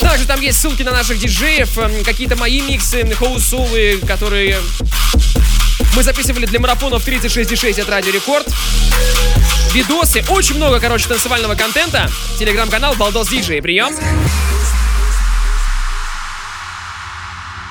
Также 0.10 0.26
там 0.26 0.41
есть 0.41 0.60
ссылки 0.60 0.82
на 0.82 0.91
наших 0.91 1.20
диджеев, 1.20 1.78
эм, 1.78 2.03
какие-то 2.03 2.36
мои 2.36 2.62
миксы, 2.62 3.05
хоусулы, 3.14 3.99
которые 4.07 4.57
мы 5.95 6.01
записывали 6.01 6.47
для 6.47 6.60
марафонов 6.60 7.07
36,6 7.07 7.78
от 7.78 7.88
Радио 7.88 8.12
Рекорд. 8.12 8.47
Видосы, 9.72 10.24
очень 10.30 10.55
много, 10.55 10.80
короче, 10.80 11.07
танцевального 11.07 11.53
контента. 11.53 12.10
Телеграм-канал 12.39 12.95
Балдос 12.95 13.28
Диджей, 13.28 13.62
прием. 13.62 13.95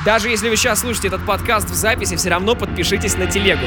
Даже 0.05 0.31
если 0.31 0.49
вы 0.49 0.55
сейчас 0.55 0.79
слушаете 0.79 1.09
этот 1.09 1.27
подкаст 1.27 1.69
в 1.69 1.75
записи, 1.75 2.15
все 2.15 2.31
равно 2.31 2.55
подпишитесь 2.55 3.17
на 3.17 3.27
телегу. 3.27 3.67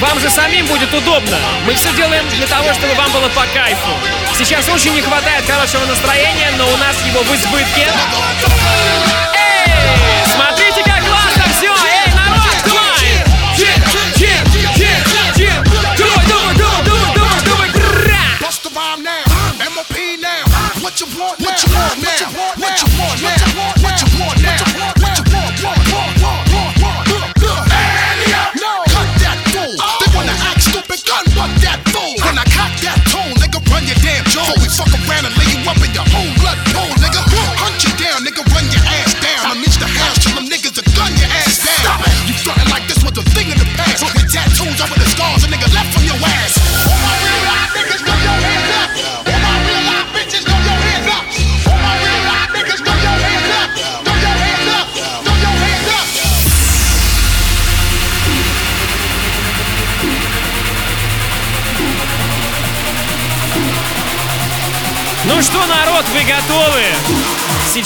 Вам 0.00 0.20
же 0.20 0.28
самим 0.28 0.66
будет 0.66 0.92
удобно. 0.92 1.38
Мы 1.64 1.74
все 1.74 1.90
делаем 1.92 2.28
для 2.28 2.46
того, 2.46 2.72
чтобы 2.74 2.94
вам 2.94 3.10
было 3.12 3.28
по 3.30 3.46
кайфу. 3.54 3.90
Сейчас 4.34 4.68
очень 4.68 4.92
не 4.92 5.00
хватает 5.00 5.46
хорошего 5.46 5.86
настроения, 5.86 6.50
но 6.58 6.68
у 6.68 6.76
нас 6.76 6.96
его 7.06 7.22
в 7.22 7.34
избытке. 7.34 7.86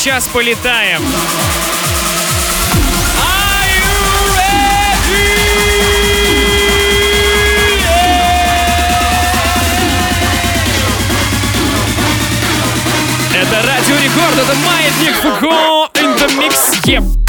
Сейчас 0.03 0.29
полетаем. 0.29 1.03
Это 13.35 13.67
Радио 13.67 13.97
Рекорд, 13.97 14.39
это 14.39 14.57
Маятник 14.65 15.17
Фуко 15.17 15.91
in 16.01 16.17
the 16.17 16.35
mix. 16.39 16.83
Yep. 16.87 17.20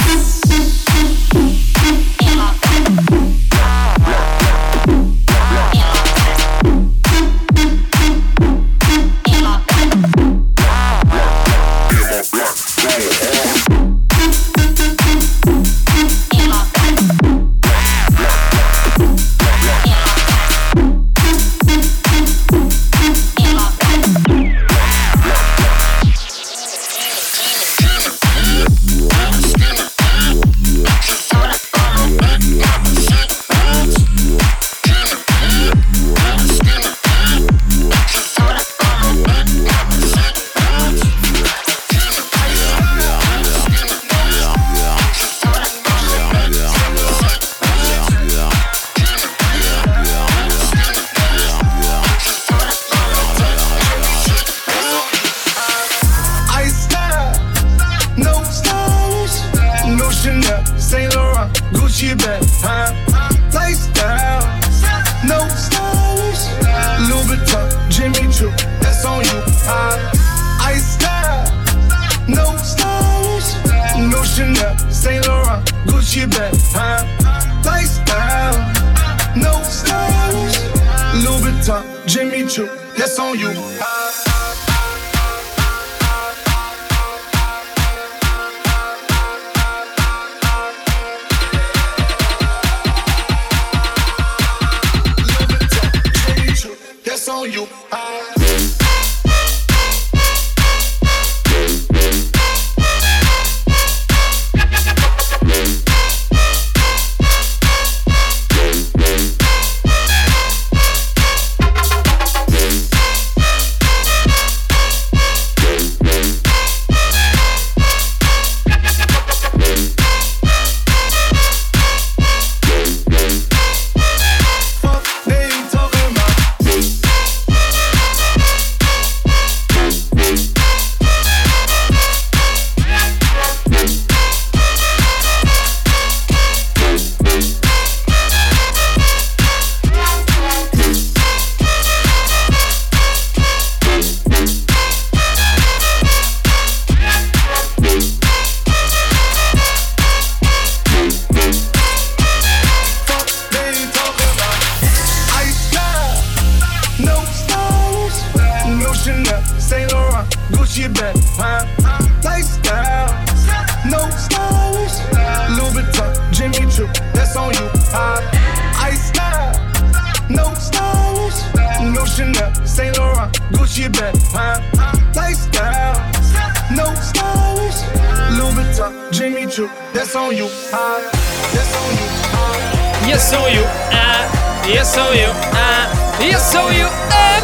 Yes, 183.12 183.30
so 183.30 183.46
you. 183.48 183.64
Ah, 183.92 184.24
yes, 184.66 184.94
so 184.94 185.12
you. 185.12 185.28
Ah, 185.52 186.18
yes, 186.24 186.50
so 186.50 186.70
you. 186.70 186.88
Ah. 187.12 187.44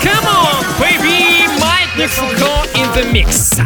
Come 0.00 0.24
on, 0.24 0.64
baby. 0.80 1.44
Маятник 1.60 2.08
Фуко 2.08 2.64
in 2.72 2.88
the 2.94 3.04
mix. 3.12 3.60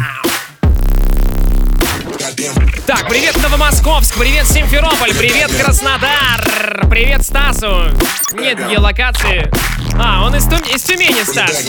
Так, 2.85 3.07
привет 3.07 3.37
Новомосковск, 3.41 4.13
привет 4.15 4.45
Симферополь, 4.45 5.13
привет 5.15 5.49
Краснодар, 5.55 6.85
привет 6.89 7.25
Стасу. 7.25 7.83
Нет 8.33 8.57
геолокации. 8.69 9.49
А, 9.97 10.25
он 10.25 10.35
из, 10.35 10.43
Тюм- 10.47 10.67
из 10.75 10.83
Тюмени, 10.83 11.23
Стас. 11.23 11.63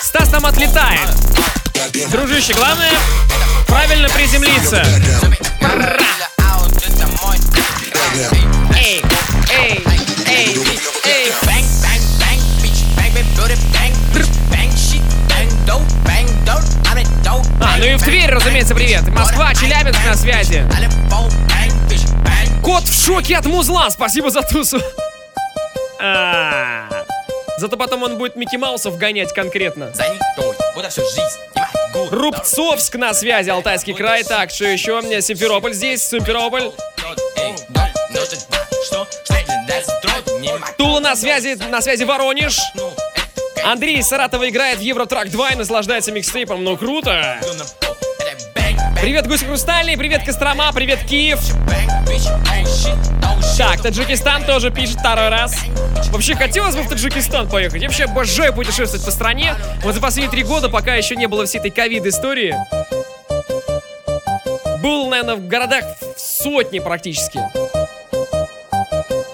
Стас 0.00 0.30
там 0.30 0.46
отлетает. 0.46 1.10
Дружище, 2.10 2.54
главное 2.54 2.92
правильно 3.66 4.08
приземлиться. 4.08 4.82
А, 17.60 17.76
ну 17.78 17.84
и 17.86 17.96
в 17.96 18.02
Тверь, 18.02 18.30
разумеется, 18.30 18.74
привет. 18.74 19.06
Москва, 19.08 19.54
Челябинск 19.54 20.04
на 20.06 20.14
связи. 20.14 20.64
Кот 22.62 22.84
в 22.84 23.04
шоке 23.06 23.36
от 23.36 23.46
музла, 23.46 23.90
спасибо 23.90 24.30
за 24.30 24.42
тусу. 24.42 24.80
А, 26.00 26.88
Зато 27.58 27.76
потом 27.76 28.04
он 28.04 28.18
будет 28.18 28.36
Микки 28.36 28.56
Маусов 28.56 28.96
гонять 28.98 29.32
конкретно. 29.32 29.90
Куда 30.74 30.88
всю 30.90 31.02
жизнь, 31.02 31.38
Рубцовск 32.10 32.94
на 32.94 33.12
связи, 33.14 33.50
Алтайский 33.50 33.94
край. 33.94 34.24
Так, 34.24 34.50
что 34.50 34.64
еще? 34.64 35.00
Мне 35.00 35.20
Симферополь 35.20 35.74
здесь, 35.74 36.02
Симферополь. 36.02 36.70
Тула 40.76 41.00
на 41.00 41.16
связи, 41.16 41.58
на 41.68 41.80
связи 41.80 42.04
Воронеж. 42.04 42.58
Андрей 43.64 44.02
Саратова 44.02 44.48
играет 44.48 44.78
в 44.78 44.82
Евротрак 44.82 45.30
2 45.30 45.50
и 45.50 45.56
наслаждается 45.56 46.12
микстейпом. 46.12 46.64
Ну 46.64 46.76
круто! 46.76 47.40
Привет, 49.00 49.28
Гусь 49.28 49.44
Хрустальный, 49.44 49.96
привет, 49.96 50.24
Кострома, 50.24 50.72
привет, 50.72 50.98
Киев. 51.04 51.38
Так, 53.56 53.80
Таджикистан 53.80 54.44
тоже 54.44 54.72
пишет 54.72 54.98
второй 54.98 55.28
раз. 55.28 55.56
Вообще, 56.10 56.34
хотелось 56.34 56.74
бы 56.74 56.82
в 56.82 56.88
Таджикистан 56.88 57.48
поехать. 57.48 57.80
Я 57.80 57.88
вообще 57.88 58.04
обожаю 58.04 58.52
путешествовать 58.52 59.04
по 59.04 59.12
стране. 59.12 59.54
Вот 59.84 59.94
за 59.94 60.00
последние 60.00 60.30
три 60.30 60.42
года, 60.42 60.68
пока 60.68 60.96
еще 60.96 61.14
не 61.14 61.28
было 61.28 61.46
всей 61.46 61.58
этой 61.58 61.70
ковид-истории, 61.70 62.56
был, 64.82 65.08
наверное, 65.08 65.36
в 65.36 65.46
городах 65.46 65.84
сотни 66.16 66.80
практически. 66.80 67.40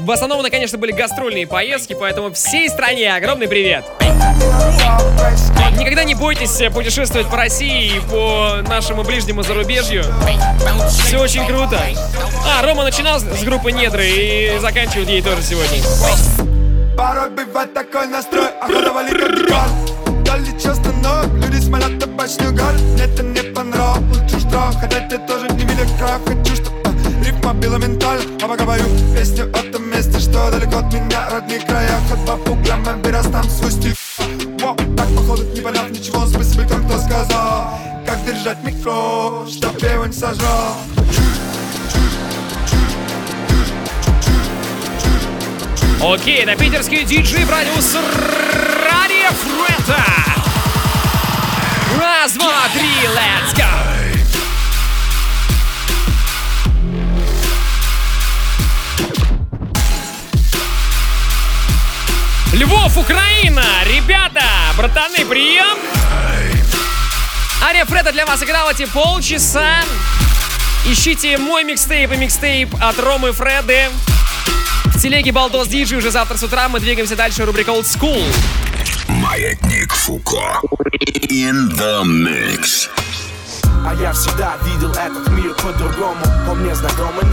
В 0.04 0.10
основном 0.10 0.40
это, 0.40 0.50
конечно, 0.50 0.76
были 0.76 0.92
гастрольные 0.92 1.46
поездки, 1.46 1.96
поэтому 1.98 2.30
всей 2.30 2.68
стране 2.68 3.14
огромный 3.16 3.48
привет. 3.48 3.86
Никогда 5.78 6.04
не 6.04 6.14
бойтесь 6.14 6.60
путешествовать 6.74 7.30
по 7.30 7.38
России 7.38 7.96
и 7.96 8.00
по 8.00 8.56
нашему 8.68 9.02
ближнему 9.02 9.42
зарубежью. 9.42 10.04
Все 11.06 11.18
очень 11.18 11.46
круто. 11.46 11.80
А, 12.46 12.62
Рома 12.66 12.84
начинал 12.84 13.18
с 13.18 13.44
группы 13.44 13.72
Недры 13.72 14.06
и 14.06 14.58
заканчивает 14.58 15.08
ей 15.08 15.22
тоже 15.22 15.42
сегодня. 15.42 15.78
Порой 16.94 17.30
бывает 17.30 17.72
такой 17.72 18.06
настрой, 18.06 18.48
охота 18.60 18.92
валит 18.92 19.18
как 19.18 19.36
дикан 19.36 20.24
Дали 20.24 20.58
часто 20.62 20.92
но 21.02 21.24
люди 21.38 21.60
смотрят 21.60 21.98
табачную 21.98 22.54
гарь 22.54 22.74
Мне 22.74 23.02
это 23.02 23.22
не 23.24 23.42
понравилось, 23.52 24.20
лучше 24.20 24.38
штраф 24.46 24.76
Хотя 24.80 25.00
ты 25.08 25.18
тоже 25.18 25.48
не 25.48 25.64
велика, 25.64 26.20
хочу, 26.24 26.54
чтоб 26.54 26.72
э, 26.83 26.83
рифма 27.24 27.54
била 27.54 27.78
А 28.42 28.48
пока 28.48 28.64
пою 28.64 28.84
песню 29.14 29.50
о 29.52 29.72
том 29.72 29.88
месте, 29.90 30.18
что 30.18 30.50
далеко 30.50 30.78
от 30.78 30.92
меня 30.92 31.28
Родных 31.30 31.64
краях, 31.66 32.00
ходьба 32.08 32.36
по 32.36 32.50
углам, 32.50 32.84
мы 33.02 33.10
растам 33.10 33.44
свой 33.44 33.70
стиль 33.70 33.94
Во, 34.60 34.74
так 34.96 35.08
походу 35.16 35.42
не 35.54 35.60
поняв 35.60 35.90
ничего, 35.90 36.26
спасибо 36.26 36.64
тем, 36.64 36.84
кто 36.86 36.98
сказал 36.98 37.78
Как 38.06 38.24
держать 38.24 38.62
микро, 38.62 39.46
чтоб 39.48 39.82
его 39.82 40.06
не 40.06 40.12
сожрал 40.12 40.76
Окей, 46.06 46.42
это 46.42 46.54
питерский 46.54 47.04
диджей 47.04 47.46
Брадиус 47.46 47.94
Радио 47.94 49.30
Фрета. 49.30 50.04
Раз, 51.98 52.32
два, 52.34 52.68
три, 52.74 53.08
let's 53.08 53.56
go! 53.56 53.93
Львов, 62.54 62.96
Украина! 62.96 63.64
Ребята, 63.84 64.44
братаны, 64.76 65.24
прием! 65.24 65.76
Ария 67.60 67.84
Фреда 67.84 68.12
для 68.12 68.24
вас 68.24 68.44
играла 68.44 68.70
эти 68.70 68.84
полчаса. 68.84 69.82
Ищите 70.86 71.36
мой 71.36 71.64
микстейп 71.64 72.12
и 72.12 72.16
микстейп 72.16 72.72
от 72.80 72.96
Ромы 73.00 73.32
Фреды. 73.32 73.88
В 74.84 75.00
телеге 75.00 75.32
Балдос 75.32 75.66
Диджи 75.66 75.96
уже 75.96 76.12
завтра 76.12 76.36
с 76.36 76.44
утра 76.44 76.68
мы 76.68 76.78
двигаемся 76.78 77.16
дальше. 77.16 77.44
Рубрика 77.44 77.72
Old 77.72 77.86
School. 77.86 78.24
Маятник 79.08 79.92
Фуко. 79.92 80.60
In 81.28 81.70
the 81.70 82.04
mix. 82.04 82.88
А 83.86 83.94
я 83.94 84.12
всегда 84.12 84.54
видел 84.64 84.90
этот 84.92 85.28
мир 85.28 85.54
по-другому 85.54 86.24
Он 86.50 86.60
мне 86.60 86.74
знакомым, 86.74 87.24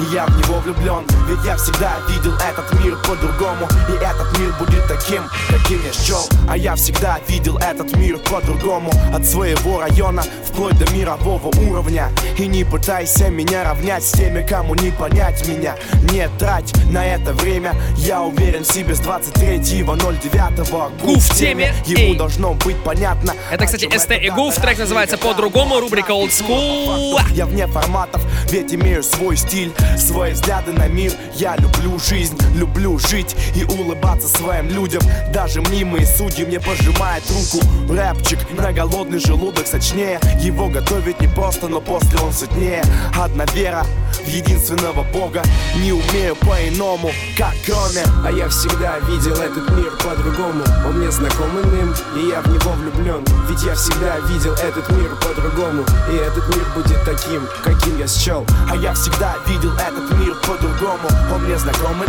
и 0.00 0.14
я 0.14 0.26
в 0.26 0.38
него 0.38 0.58
влюблен. 0.60 1.04
Ведь 1.28 1.44
я 1.44 1.56
всегда 1.56 1.92
видел 2.08 2.34
этот 2.36 2.72
мир 2.82 2.96
по-другому 3.06 3.68
И 3.88 3.92
этот 3.92 4.38
мир 4.38 4.52
будет 4.58 4.86
таким, 4.88 5.22
каким 5.48 5.80
я 5.84 5.92
счел 5.92 6.26
А 6.48 6.56
я 6.56 6.74
всегда 6.74 7.18
видел 7.28 7.58
этот 7.58 7.94
мир 7.96 8.18
по-другому 8.18 8.90
От 9.14 9.26
своего 9.26 9.80
района 9.80 10.24
вплоть 10.58 10.78
до 10.78 10.90
мирового 10.92 11.50
уровня. 11.68 12.10
И 12.36 12.46
не 12.46 12.64
пытайся 12.64 13.28
меня 13.28 13.64
равнять 13.64 14.04
с 14.04 14.12
теми, 14.12 14.44
кому 14.44 14.74
не 14.74 14.90
понять 14.90 15.46
меня. 15.46 15.76
Не 16.12 16.28
трать 16.38 16.72
на 16.90 17.06
это 17.06 17.32
время 17.32 17.74
Я 17.96 18.22
уверен 18.22 18.64
в 18.64 18.72
себе 18.72 18.94
с 18.94 19.00
23.09 19.00 21.00
Гуф 21.00 21.22
в 21.22 21.34
теме, 21.34 21.72
Ему 21.86 22.14
должно 22.14 22.54
быть 22.54 22.76
понятно 22.82 23.34
Это, 23.50 23.66
кстати, 23.66 23.88
СТ 23.96 24.12
и 24.12 24.30
Гуф. 24.30 24.56
Трек 24.56 24.78
называется 24.78 25.18
по-другому. 25.18 25.80
Рубрика 25.80 25.97
Old 26.06 26.30
School. 26.30 27.20
я 27.32 27.46
вне 27.46 27.66
форматов, 27.66 28.22
ведь 28.50 28.72
имею 28.72 29.02
свой 29.02 29.36
стиль, 29.36 29.72
свои 29.96 30.32
взгляды 30.32 30.72
на 30.72 30.86
мир. 30.86 31.12
Я 31.34 31.56
люблю 31.56 31.98
жизнь, 31.98 32.38
люблю 32.54 32.98
жить 32.98 33.34
и 33.54 33.64
улыбаться 33.64 34.28
своим 34.28 34.68
людям. 34.68 35.02
Даже 35.32 35.60
мнимые 35.60 36.06
судьи 36.06 36.44
мне 36.44 36.60
пожимают 36.60 37.24
руку. 37.30 37.64
Рэпчик 37.92 38.38
на 38.56 38.72
голодный 38.72 39.18
желудок 39.18 39.66
сочнее. 39.66 40.20
Его 40.40 40.68
готовить 40.68 41.20
не 41.20 41.28
просто, 41.28 41.68
но 41.68 41.80
после 41.80 42.18
он 42.20 42.32
сытнее. 42.32 42.82
Одна 43.18 43.44
вера 43.54 43.84
в 44.24 44.28
единственного 44.28 45.02
Бога. 45.12 45.42
Не 45.76 45.92
умею 45.92 46.36
по-иному, 46.36 47.10
как 47.36 47.54
кроме. 47.66 48.04
А 48.24 48.30
я 48.30 48.48
всегда 48.48 48.98
видел 49.00 49.34
этот 49.34 49.70
мир 49.70 49.90
по-другому 50.02 50.64
Он 50.86 50.98
мне 50.98 51.10
знакомым, 51.10 51.94
и 52.16 52.28
я 52.28 52.40
в 52.40 52.46
него 52.48 52.72
влюблен 52.72 53.24
Ведь 53.48 53.62
я 53.62 53.74
всегда 53.74 54.18
видел 54.28 54.52
этот 54.54 54.90
мир 54.90 55.10
по-другому 55.16 55.84
И 56.10 56.16
этот 56.16 56.48
мир 56.54 56.64
будет 56.74 57.04
таким, 57.04 57.46
каким 57.62 57.98
я 57.98 58.06
счел 58.06 58.46
А 58.70 58.76
я 58.76 58.94
всегда 58.94 59.36
видел 59.46 59.72
этот 59.74 60.10
мир 60.18 60.34
по-другому. 60.46 61.08
Он 61.34 61.44
мне 61.44 61.58
знакомым, 61.58 62.08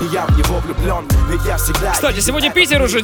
и 0.00 0.04
я 0.12 0.26
в 0.26 0.38
него 0.38 0.58
влюблен 0.60 1.06
Ведь 1.30 1.44
я 1.46 1.56
всегда 1.56 1.92
Кстати, 1.92 2.20
сегодня 2.20 2.50
Питер 2.52 2.82
уже 2.82 3.00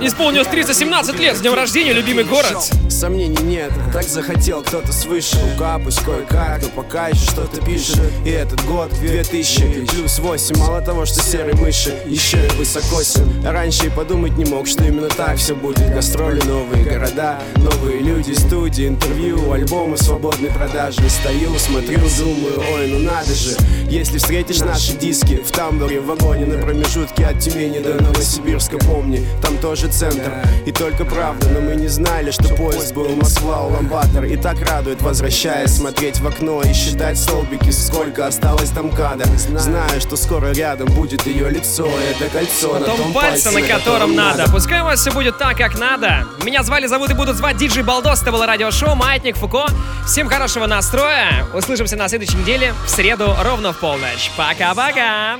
исполнилось 0.00 0.48
317 0.48 1.18
лет. 1.18 1.36
С 1.36 1.40
днем 1.40 1.54
рождения, 1.54 1.92
любимый 1.92 2.24
город. 2.24 2.56
Сомнений 2.90 3.42
нет, 3.42 3.72
так 3.92 4.04
захотел 4.04 4.62
кто-то 4.62 4.92
свыше. 4.92 5.36
Рука 5.52 5.78
пусть 5.78 6.02
кое-как, 6.04 6.62
но 6.62 6.68
пока 6.68 7.08
еще 7.08 7.30
что-то 7.30 7.60
пишет. 7.64 8.00
И 8.24 8.30
этот 8.30 8.64
год 8.64 8.90
2000 9.00 9.86
плюс 9.86 10.18
8 10.18 10.58
Мало 10.58 10.80
того, 10.80 11.06
что 11.06 11.20
серые 11.20 11.54
мыши, 11.56 11.94
еще 12.06 12.44
и 12.44 12.50
высокосен 12.52 13.44
Раньше 13.44 13.86
и 13.86 13.90
подумать 13.90 14.36
не 14.36 14.44
мог, 14.44 14.66
что 14.66 14.84
именно 14.84 15.08
так 15.08 15.36
все 15.36 15.54
будет. 15.54 15.94
Гастроли, 15.94 16.40
новые 16.42 16.84
города, 16.84 17.38
новые 17.56 18.00
люди, 18.00 18.32
студии, 18.32 18.88
интервью 18.88 19.50
Альбомы 19.58 19.96
свободной 19.96 20.50
продажи 20.50 21.00
Стою, 21.08 21.58
смотрю, 21.58 21.98
думаю, 22.16 22.62
ой, 22.74 22.88
ну 22.88 22.98
надо 23.00 23.34
же 23.34 23.56
Если 23.88 24.18
встретишь 24.18 24.60
наши 24.60 24.92
диски 24.92 25.42
в 25.44 25.50
тамбуре, 25.50 26.00
в 26.00 26.06
вагоне 26.06 26.46
На 26.46 26.62
промежутке 26.62 27.26
от 27.26 27.40
Тюмени 27.40 27.80
до 27.80 28.00
Новосибирска 28.00 28.78
Помни, 28.78 29.26
там 29.42 29.58
тоже 29.58 29.88
центр 29.88 30.30
И 30.64 30.70
только 30.70 31.04
правда, 31.04 31.48
но 31.48 31.60
мы 31.60 31.74
не 31.74 31.88
знали, 31.88 32.30
что 32.30 32.54
поезд 32.54 32.94
был 32.94 33.08
Москва, 33.16 33.66
Уламбатор 33.66 34.24
И 34.24 34.36
так 34.36 34.60
радует, 34.62 35.02
возвращаясь, 35.02 35.70
смотреть 35.70 36.20
в 36.20 36.26
окно 36.28 36.62
И 36.62 36.72
считать 36.72 37.18
столбики, 37.18 37.70
сколько 37.70 38.26
осталось 38.26 38.70
там 38.70 38.90
кадр 38.90 39.26
Знаю, 39.36 40.00
что 40.00 40.16
скоро 40.16 40.52
рядом 40.52 40.88
будет 40.88 41.26
ее 41.26 41.50
лицо 41.50 41.88
это 42.10 42.30
кольцо 42.30 42.78
на 42.78 42.86
том 42.86 43.08
том 43.08 43.12
пальце, 43.12 43.50
на 43.50 43.62
котором 43.62 44.14
надо. 44.14 44.46
Пускай 44.50 44.80
у 44.80 44.84
вас 44.84 45.00
все 45.00 45.10
будет 45.10 45.38
так, 45.38 45.56
как 45.56 45.78
надо. 45.78 46.26
Меня 46.44 46.62
звали, 46.62 46.86
зовут 46.86 47.10
и 47.10 47.14
будут 47.14 47.36
звать 47.36 47.56
Диджей 47.56 47.82
Балдос. 47.82 48.22
Это 48.22 48.32
было 48.32 48.46
радиошоу 48.46 48.94
«Маятник 48.94 49.36
Фуко». 49.48 49.72
Всем 50.06 50.28
хорошего 50.28 50.66
настроя. 50.66 51.46
Услышимся 51.54 51.96
на 51.96 52.08
следующей 52.08 52.36
неделе 52.36 52.74
в 52.84 52.88
среду 52.88 53.34
ровно 53.42 53.72
в 53.72 53.78
полночь. 53.80 54.30
Пока-пока. 54.36 55.38